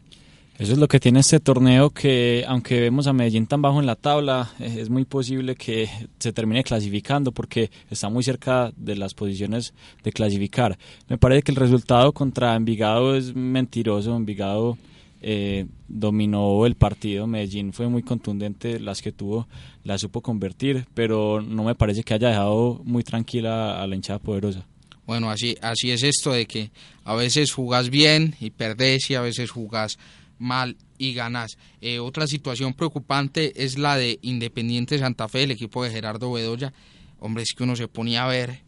[0.58, 3.84] Eso es lo que tiene este torneo que aunque vemos a Medellín tan bajo en
[3.84, 8.96] la tabla, eh, es muy posible que se termine clasificando porque está muy cerca de
[8.96, 10.78] las posiciones de clasificar.
[11.08, 14.16] Me parece que el resultado contra Envigado es mentiroso.
[14.16, 14.78] Envigado
[15.20, 19.48] eh, dominó el partido, Medellín fue muy contundente, las que tuvo
[19.84, 24.20] las supo convertir, pero no me parece que haya dejado muy tranquila a la hinchada
[24.20, 24.64] poderosa.
[25.06, 26.70] Bueno, así, así es esto de que
[27.04, 29.98] a veces jugás bien y perdés y a veces jugás
[30.38, 31.58] mal y ganás.
[31.80, 36.72] Eh, otra situación preocupante es la de Independiente Santa Fe, el equipo de Gerardo Bedoya.
[37.20, 38.60] Hombre, es que uno se ponía a ver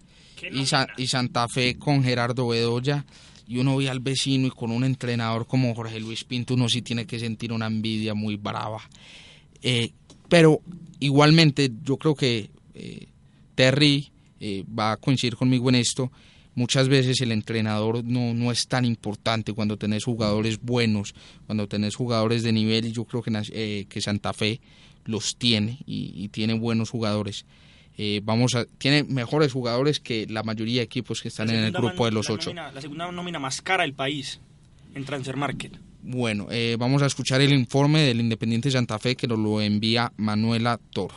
[0.53, 3.05] y, Sa- y Santa Fe con Gerardo Bedoya
[3.47, 6.83] y uno ve al vecino y con un entrenador como Jorge Luis Pinto, uno sí
[6.83, 8.81] tiene que sentir una envidia muy brava.
[9.62, 9.93] Eh,
[10.29, 10.61] pero
[11.01, 13.07] igualmente yo creo que eh,
[13.55, 14.11] Terry
[14.79, 16.12] va a coincidir conmigo en esto.
[16.59, 21.15] Muchas veces el entrenador no, no es tan importante cuando tenés jugadores buenos,
[21.47, 24.61] cuando tenés jugadores de nivel y yo creo que, eh, que Santa Fe
[25.05, 27.47] los tiene y, y tiene buenos jugadores.
[27.97, 31.71] Eh, vamos a, tiene mejores jugadores que la mayoría de equipos que están en el
[31.73, 32.51] segunda grupo de los la ocho.
[32.51, 34.41] nómina- la segunda nómina más cara del país
[34.97, 35.79] en Transfer Market.
[36.03, 40.13] Bueno, eh, vamos a escuchar el informe del Independiente Santa Fe que nos lo envía
[40.17, 41.15] Manuela Toro.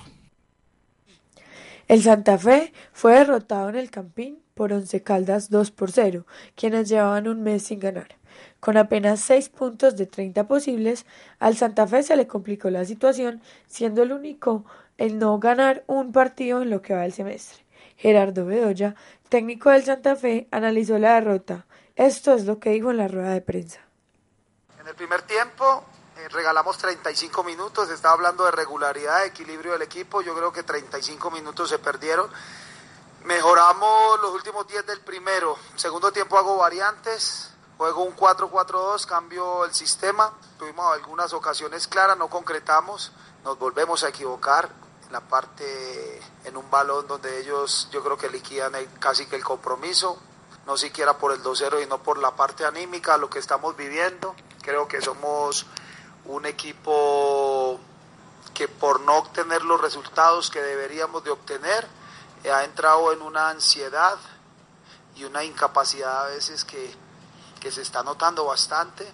[1.88, 6.88] El Santa Fe fue derrotado en el Campín por Once Caldas 2 por 0, quienes
[6.88, 8.20] llevaban un mes sin ganar.
[8.60, 11.08] Con apenas 6 puntos de 30 posibles,
[11.40, 14.64] al Santa Fe se le complicó la situación, siendo el único
[15.00, 17.66] el no ganar un partido en lo que va del semestre.
[17.98, 18.94] Gerardo Bedoya,
[19.30, 21.66] técnico del Santa Fe, analizó la derrota.
[21.96, 23.80] Esto es lo que dijo en la rueda de prensa.
[24.80, 25.84] En el primer tiempo
[26.18, 31.32] eh, regalamos 35 minutos, estaba hablando de regularidad, equilibrio del equipo, yo creo que 35
[31.32, 32.30] minutos se perdieron.
[33.24, 39.74] Mejoramos los últimos 10 del primero, segundo tiempo hago variantes, juego un 4-4-2, cambio el
[39.76, 43.12] sistema, tuvimos algunas ocasiones claras, no concretamos,
[43.44, 44.70] nos volvemos a equivocar
[45.06, 49.44] en la parte, en un balón donde ellos yo creo que liquidan casi que el
[49.44, 50.18] compromiso,
[50.66, 54.36] no siquiera por el 2-0 y no por la parte anímica, lo que estamos viviendo.
[54.62, 55.66] Creo que somos
[56.26, 57.80] un equipo
[58.54, 61.88] que por no obtener los resultados que deberíamos de obtener,
[62.50, 64.18] ha entrado en una ansiedad
[65.16, 66.92] y una incapacidad a veces que,
[67.60, 69.06] que se está notando bastante.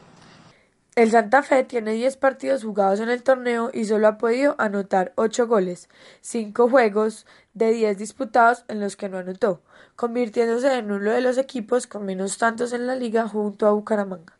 [0.96, 5.14] El Santa Fe tiene 10 partidos jugados en el torneo y solo ha podido anotar
[5.16, 5.90] 8 goles,
[6.22, 9.62] 5 juegos de 10 disputados en los que no anotó,
[9.96, 14.40] convirtiéndose en uno de los equipos con menos tantos en la liga junto a Bucaramanga.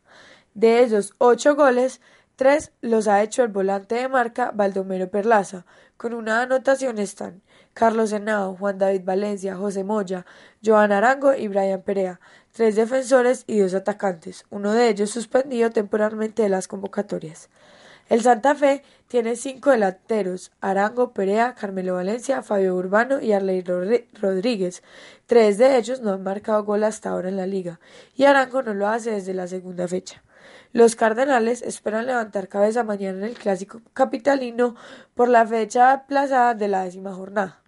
[0.54, 2.00] De esos 8 goles,
[2.34, 5.64] 3 los ha hecho el volante de marca Baldomero Perlaza.
[5.96, 7.40] Con una anotación están
[7.78, 10.26] Carlos Henao, Juan David Valencia, José Moya,
[10.64, 12.18] Joan Arango y Brian Perea,
[12.50, 17.50] tres defensores y dos atacantes, uno de ellos suspendido temporalmente de las convocatorias.
[18.08, 24.82] El Santa Fe tiene cinco delanteros, Arango, Perea, Carmelo Valencia, Fabio Urbano y Arley Rodríguez.
[25.26, 27.78] Tres de ellos no han marcado gol hasta ahora en la liga,
[28.16, 30.24] y Arango no lo hace desde la segunda fecha.
[30.72, 34.74] Los Cardenales esperan levantar cabeza mañana en el clásico capitalino
[35.14, 37.62] por la fecha aplazada de la décima jornada.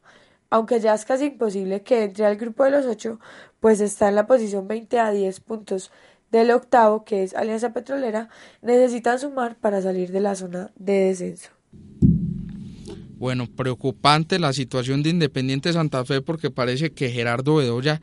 [0.51, 3.21] Aunque ya es casi imposible que entre al grupo de los ocho,
[3.61, 5.93] pues está en la posición 20 a 10 puntos
[6.33, 8.29] del octavo, que es Alianza Petrolera,
[8.61, 11.51] necesitan sumar para salir de la zona de descenso.
[13.17, 18.01] Bueno, preocupante la situación de Independiente Santa Fe porque parece que Gerardo Bedoya,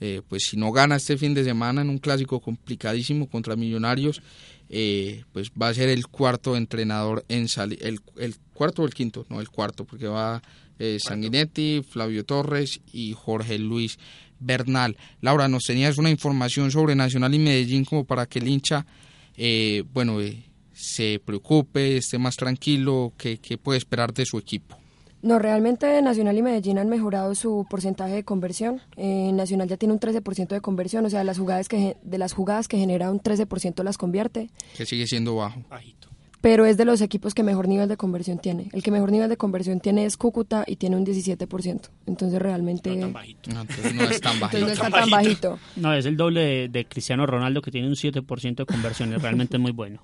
[0.00, 4.20] eh, pues si no gana este fin de semana en un clásico complicadísimo contra Millonarios,
[4.68, 8.94] eh, pues va a ser el cuarto entrenador en salir, el, el cuarto o el
[8.94, 10.42] quinto, no el cuarto, porque va
[10.80, 13.98] eh, Sanguinetti, Flavio Torres y Jorge Luis
[14.40, 14.96] Bernal.
[15.20, 18.86] Laura, nos tenías una información sobre Nacional y Medellín como para que el hincha,
[19.36, 24.76] eh, bueno, eh, se preocupe, esté más tranquilo, que, que puede esperar de su equipo.
[25.22, 28.80] No, realmente Nacional y Medellín han mejorado su porcentaje de conversión.
[28.96, 32.32] Eh, Nacional ya tiene un 13% de conversión, o sea, las jugadas que, de las
[32.32, 35.60] jugadas que genera un 13% las convierte, que sigue siendo bajo.
[36.40, 38.68] Pero es de los equipos que mejor nivel de conversión tiene.
[38.72, 41.80] El que mejor nivel de conversión tiene es Cúcuta y tiene un 17%.
[42.06, 42.94] Entonces realmente...
[42.96, 44.58] No, entonces no es tan bajito.
[44.58, 45.58] Entonces no está tan bajito.
[45.76, 49.60] No, es el doble de, de Cristiano Ronaldo que tiene un 7% de realmente es
[49.60, 50.00] muy bueno.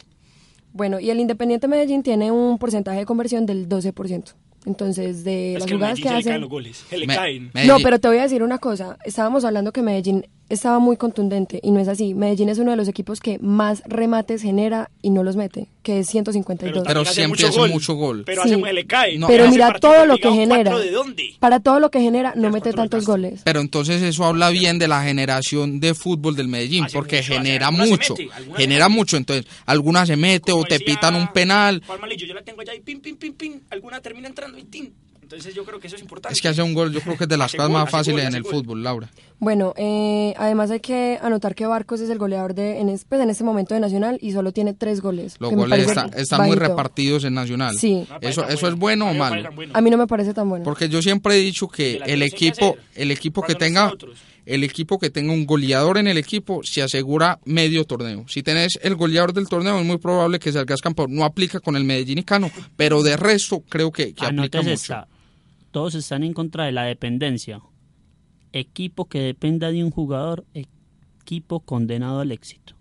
[0.72, 4.34] Bueno, y el Independiente Medellín tiene un porcentaje de conversión del 12%.
[4.66, 6.32] Entonces, de Es las que jugadas Medellín que le hacen...
[6.32, 6.84] caen los goles.
[6.91, 7.51] Se le Me- caen.
[7.66, 8.99] No, pero te voy a decir una cosa.
[9.05, 12.14] Estábamos hablando que Medellín estaba muy contundente y no es así.
[12.14, 16.01] Medellín es uno de los equipos que más remates genera y no los mete, que
[16.01, 16.84] es 152.
[16.86, 17.70] Pero hace siempre mucho hace gol.
[17.70, 18.22] mucho gol.
[18.24, 18.55] Pero Sí.
[18.55, 19.18] hace, le cae.
[19.18, 20.70] No, pero mira todo lo que genera.
[20.70, 21.34] ¿cuatro ¿De dónde?
[21.40, 23.40] Para todo lo que genera, no mete tantos goles.
[23.44, 27.32] Pero entonces eso habla bien de la generación de fútbol del Medellín, Hace porque mucho,
[27.34, 29.16] genera mucho, mete, genera mucho.
[29.16, 31.82] Entonces, algunas se mete o te decía pitan un penal.
[31.86, 33.62] Juan Malillo, yo la tengo allá y pin, pin, pin, pin.
[33.70, 34.92] Alguna termina entrando y tin.
[35.22, 36.32] Entonces yo creo que eso es importante.
[36.34, 38.36] Es que hace un gol, yo creo que es de las cosas más fáciles en
[38.36, 38.53] el gol.
[38.53, 39.11] fútbol, Laura.
[39.39, 43.20] Bueno, eh, además hay que anotar que Barcos es el goleador de en, es- pues,
[43.20, 45.37] en este momento de Nacional y solo tiene tres goles.
[45.39, 47.76] Los goles está- están muy repartidos en Nacional.
[47.76, 48.07] Sí.
[48.22, 49.51] Eso, eso es bueno o malo.
[49.74, 50.64] A mí no me parece tan bueno.
[50.64, 53.93] Porque yo siempre he dicho que el equipo, el equipo que tenga,
[54.47, 58.24] el equipo que tenga un goleador en el equipo se asegura medio torneo.
[58.28, 61.14] Si tenés el goleador del torneo es muy probable que salgas campeón.
[61.14, 64.70] No aplica con el medellinicano, pero de resto creo que, que aplica mucho.
[64.72, 65.09] esta.
[65.72, 67.61] Todos están en contra de la dependencia.
[68.53, 72.74] Equipo que dependa de un jugador, equipo condenado al éxito.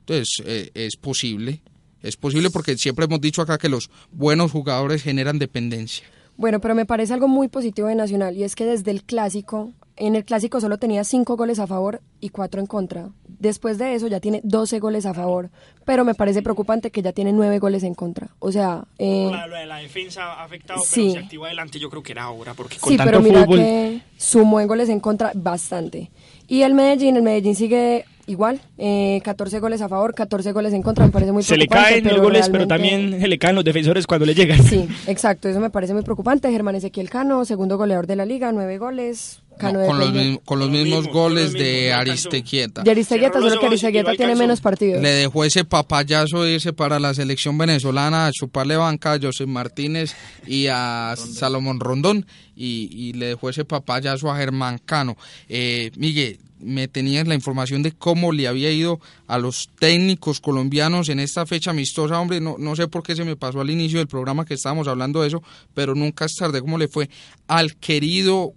[0.00, 1.62] Entonces eh, es posible,
[2.02, 6.04] es posible porque siempre hemos dicho acá que los buenos jugadores generan dependencia.
[6.36, 9.72] Bueno, pero me parece algo muy positivo de Nacional y es que desde el clásico,
[9.96, 13.10] en el clásico solo tenía cinco goles a favor y cuatro en contra.
[13.38, 15.50] Después de eso ya tiene 12 goles a favor,
[15.84, 18.28] pero me parece preocupante que ya tiene nueve goles en contra.
[18.38, 19.30] O sea, eh,
[19.66, 21.02] La, defensa ha afectado, sí.
[21.02, 21.78] pero se activó adelante.
[21.78, 23.58] Yo creo que era ahora, porque con sí, tanto pero mira fútbol.
[23.58, 26.10] que sumó en goles en contra bastante.
[26.48, 30.82] Y el Medellín, el Medellín sigue igual, eh, 14 goles a favor, 14 goles en
[30.82, 32.02] contra, me parece muy Se le preocupante.
[32.02, 34.62] caen los goles, pero también se le caen los defensores cuando le llegan.
[34.62, 36.50] Sí, exacto, eso me parece muy preocupante.
[36.50, 39.42] Germán Ezequiel Cano, segundo goleador de la liga, nueve goles.
[39.58, 42.82] Cano No, con, los, mismos- con los mismos goles de Aristequieta.
[42.82, 45.00] De Aristeguieta, solo que Aristeguieta tiene menos partidos.
[45.02, 49.46] Le dejó ese papayazo de irse para la selección venezolana a chuparle banca a José
[49.46, 50.14] Martínez
[50.46, 52.26] y a Salomón Rondón
[52.56, 55.16] y, y le dejó ese papayazo a Germán Cano.
[55.48, 61.10] Eh, Miguel, me tenías la información de cómo le había ido a los técnicos colombianos
[61.10, 63.98] en esta fecha amistosa, hombre, no, no sé por qué se me pasó al inicio
[63.98, 65.42] del programa que estábamos hablando de eso,
[65.74, 67.10] pero nunca es tarde, ¿cómo le fue
[67.48, 68.54] al querido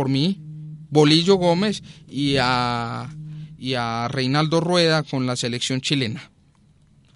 [0.00, 0.38] por mí,
[0.88, 3.14] Bolillo Gómez y a,
[3.58, 6.30] y a Reinaldo Rueda con la selección chilena.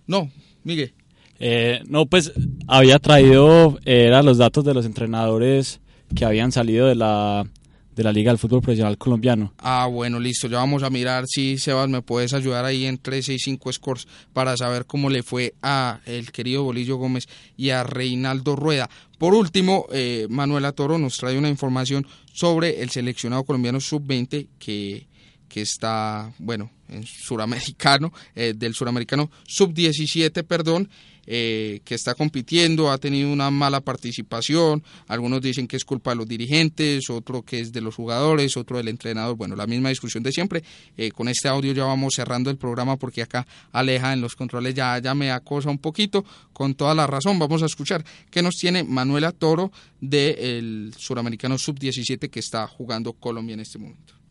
[0.06, 0.30] No,
[0.64, 0.92] Miguel.
[1.38, 2.34] Eh, no, pues
[2.66, 5.80] había traído, eh, eran los datos de los entrenadores
[6.14, 7.46] que habían salido de la,
[7.94, 9.52] de la Liga del Fútbol Profesional Colombiano.
[9.58, 10.48] Ah, bueno, listo.
[10.48, 14.08] Ya vamos a mirar si Sebas me puedes ayudar ahí en 13 y 5 scores
[14.32, 17.26] para saber cómo le fue a el querido Bolillo Gómez
[17.56, 18.90] y a Reinaldo Rueda.
[19.18, 25.06] Por último, eh, Manuela Toro nos trae una información sobre el seleccionado colombiano sub-20 que,
[25.48, 30.88] que está, bueno, en suramericano, eh, del suramericano sub-17, perdón,
[31.26, 36.16] eh, que está compitiendo, ha tenido una mala participación, algunos dicen que es culpa de
[36.16, 40.22] los dirigentes, otro que es de los jugadores, otro del entrenador, bueno, la misma discusión
[40.22, 40.62] de siempre.
[40.96, 44.74] Eh, con este audio ya vamos cerrando el programa porque acá Aleja en los controles
[44.74, 48.54] ya, ya me acosa un poquito, con toda la razón, vamos a escuchar qué nos
[48.54, 54.23] tiene Manuela Toro del suramericano sub-17 que está jugando Colombia en este momento.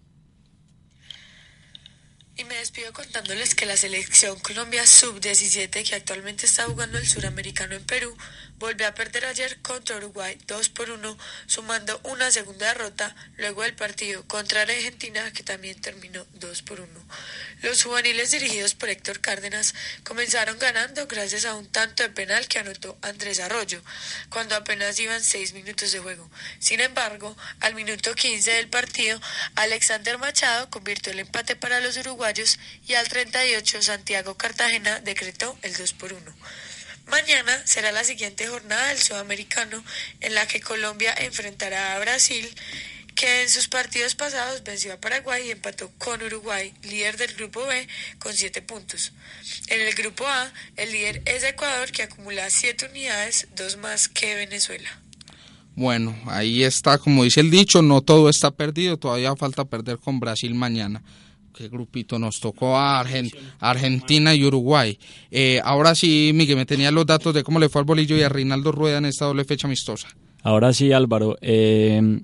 [2.36, 7.76] Y me despido contándoles que la selección Colombia Sub-17, que actualmente está jugando el suramericano
[7.76, 8.18] en Perú,
[8.64, 13.76] volvió a perder ayer contra Uruguay 2 por 1, sumando una segunda derrota luego del
[13.76, 16.90] partido contra Argentina, que también terminó 2 por 1.
[17.62, 22.60] Los juveniles dirigidos por Héctor Cárdenas comenzaron ganando gracias a un tanto de penal que
[22.60, 23.82] anotó Andrés Arroyo,
[24.30, 26.32] cuando apenas iban 6 minutos de juego.
[26.60, 29.20] Sin embargo, al minuto 15 del partido,
[29.56, 32.58] Alexander Machado convirtió el empate para los uruguayos
[32.88, 36.34] y al 38 Santiago Cartagena decretó el 2 por 1.
[37.08, 39.84] Mañana será la siguiente jornada del Sudamericano
[40.22, 42.50] en la que Colombia enfrentará a Brasil,
[43.16, 47.66] que en sus partidos pasados venció a Paraguay y empató con Uruguay, líder del grupo
[47.66, 47.88] B,
[48.20, 49.12] con 7 puntos.
[49.68, 54.36] En el grupo A, el líder es Ecuador, que acumula 7 unidades, dos más que
[54.36, 54.90] Venezuela.
[55.76, 60.20] Bueno, ahí está, como dice el dicho, no todo está perdido, todavía falta perder con
[60.20, 61.02] Brasil mañana.
[61.56, 64.98] ¿Qué grupito nos tocó a Argen- Argentina y Uruguay?
[65.30, 68.24] Eh, ahora sí, Miguel, me tenía los datos de cómo le fue al bolillo y
[68.24, 70.08] a Reinaldo Rueda en esta doble fecha amistosa.
[70.42, 71.38] Ahora sí, Álvaro.
[71.42, 72.22] eh,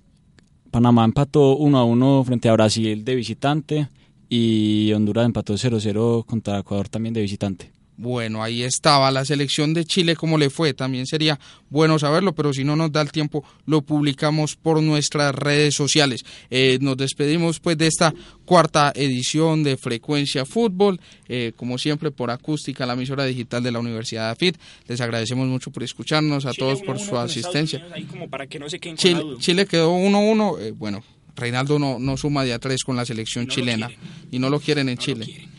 [0.71, 3.89] Panamá empató 1 a 1 frente a Brasil de visitante
[4.29, 7.71] y Honduras empató 0-0 contra Ecuador también de visitante.
[8.01, 10.73] Bueno, ahí estaba la selección de Chile, cómo le fue.
[10.73, 11.37] También sería
[11.69, 16.23] bueno saberlo, pero si no nos da el tiempo, lo publicamos por nuestras redes sociales.
[16.49, 18.13] Eh, nos despedimos pues de esta
[18.45, 23.79] cuarta edición de Frecuencia Fútbol, eh, como siempre por acústica, la emisora digital de la
[23.79, 24.55] Universidad de AFIT.
[24.87, 27.85] Les agradecemos mucho por escucharnos, a todos por su asistencia.
[27.93, 29.23] Ahí como para que no se Chile.
[29.39, 30.57] Chile quedó 1-1.
[30.61, 31.03] eh, bueno,
[31.35, 33.89] Reinaldo no, no suma de a tres con la selección No chilena
[34.31, 35.49] y no lo quieren en Chile.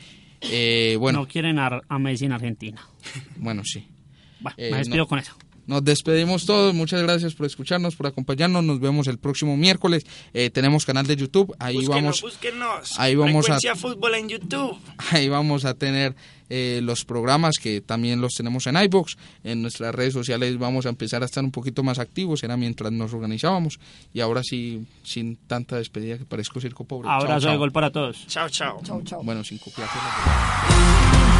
[0.43, 2.81] Eh, bueno, No quieren a, a Messi en Argentina.
[3.37, 3.87] bueno, sí.
[4.41, 5.09] Bueno, Eh, me despido no.
[5.09, 5.37] con eso.
[5.71, 6.75] Nos despedimos todos.
[6.75, 8.65] Muchas gracias por escucharnos, por acompañarnos.
[8.65, 10.05] Nos vemos el próximo miércoles.
[10.35, 11.55] Eh, tenemos canal de YouTube.
[11.61, 12.23] Ahí Búsquenos, vamos.
[12.23, 12.99] búsquenos.
[12.99, 14.77] ahí vamos a- Frecuencia Fútbol en YouTube.
[15.13, 16.17] Ahí vamos a tener
[16.49, 19.17] eh, los programas que también los tenemos en iBox.
[19.45, 22.43] En nuestras redes sociales vamos a empezar a estar un poquito más activos.
[22.43, 23.79] Era mientras nos organizábamos.
[24.13, 27.07] Y ahora sí, sin tanta despedida que parezco circo pobre.
[27.07, 27.59] Chao, Abrazo de chao.
[27.61, 28.27] gol para todos.
[28.27, 28.81] Chao, chao.
[28.83, 29.23] Chau, chau.
[29.23, 29.89] Bueno, sin copiar.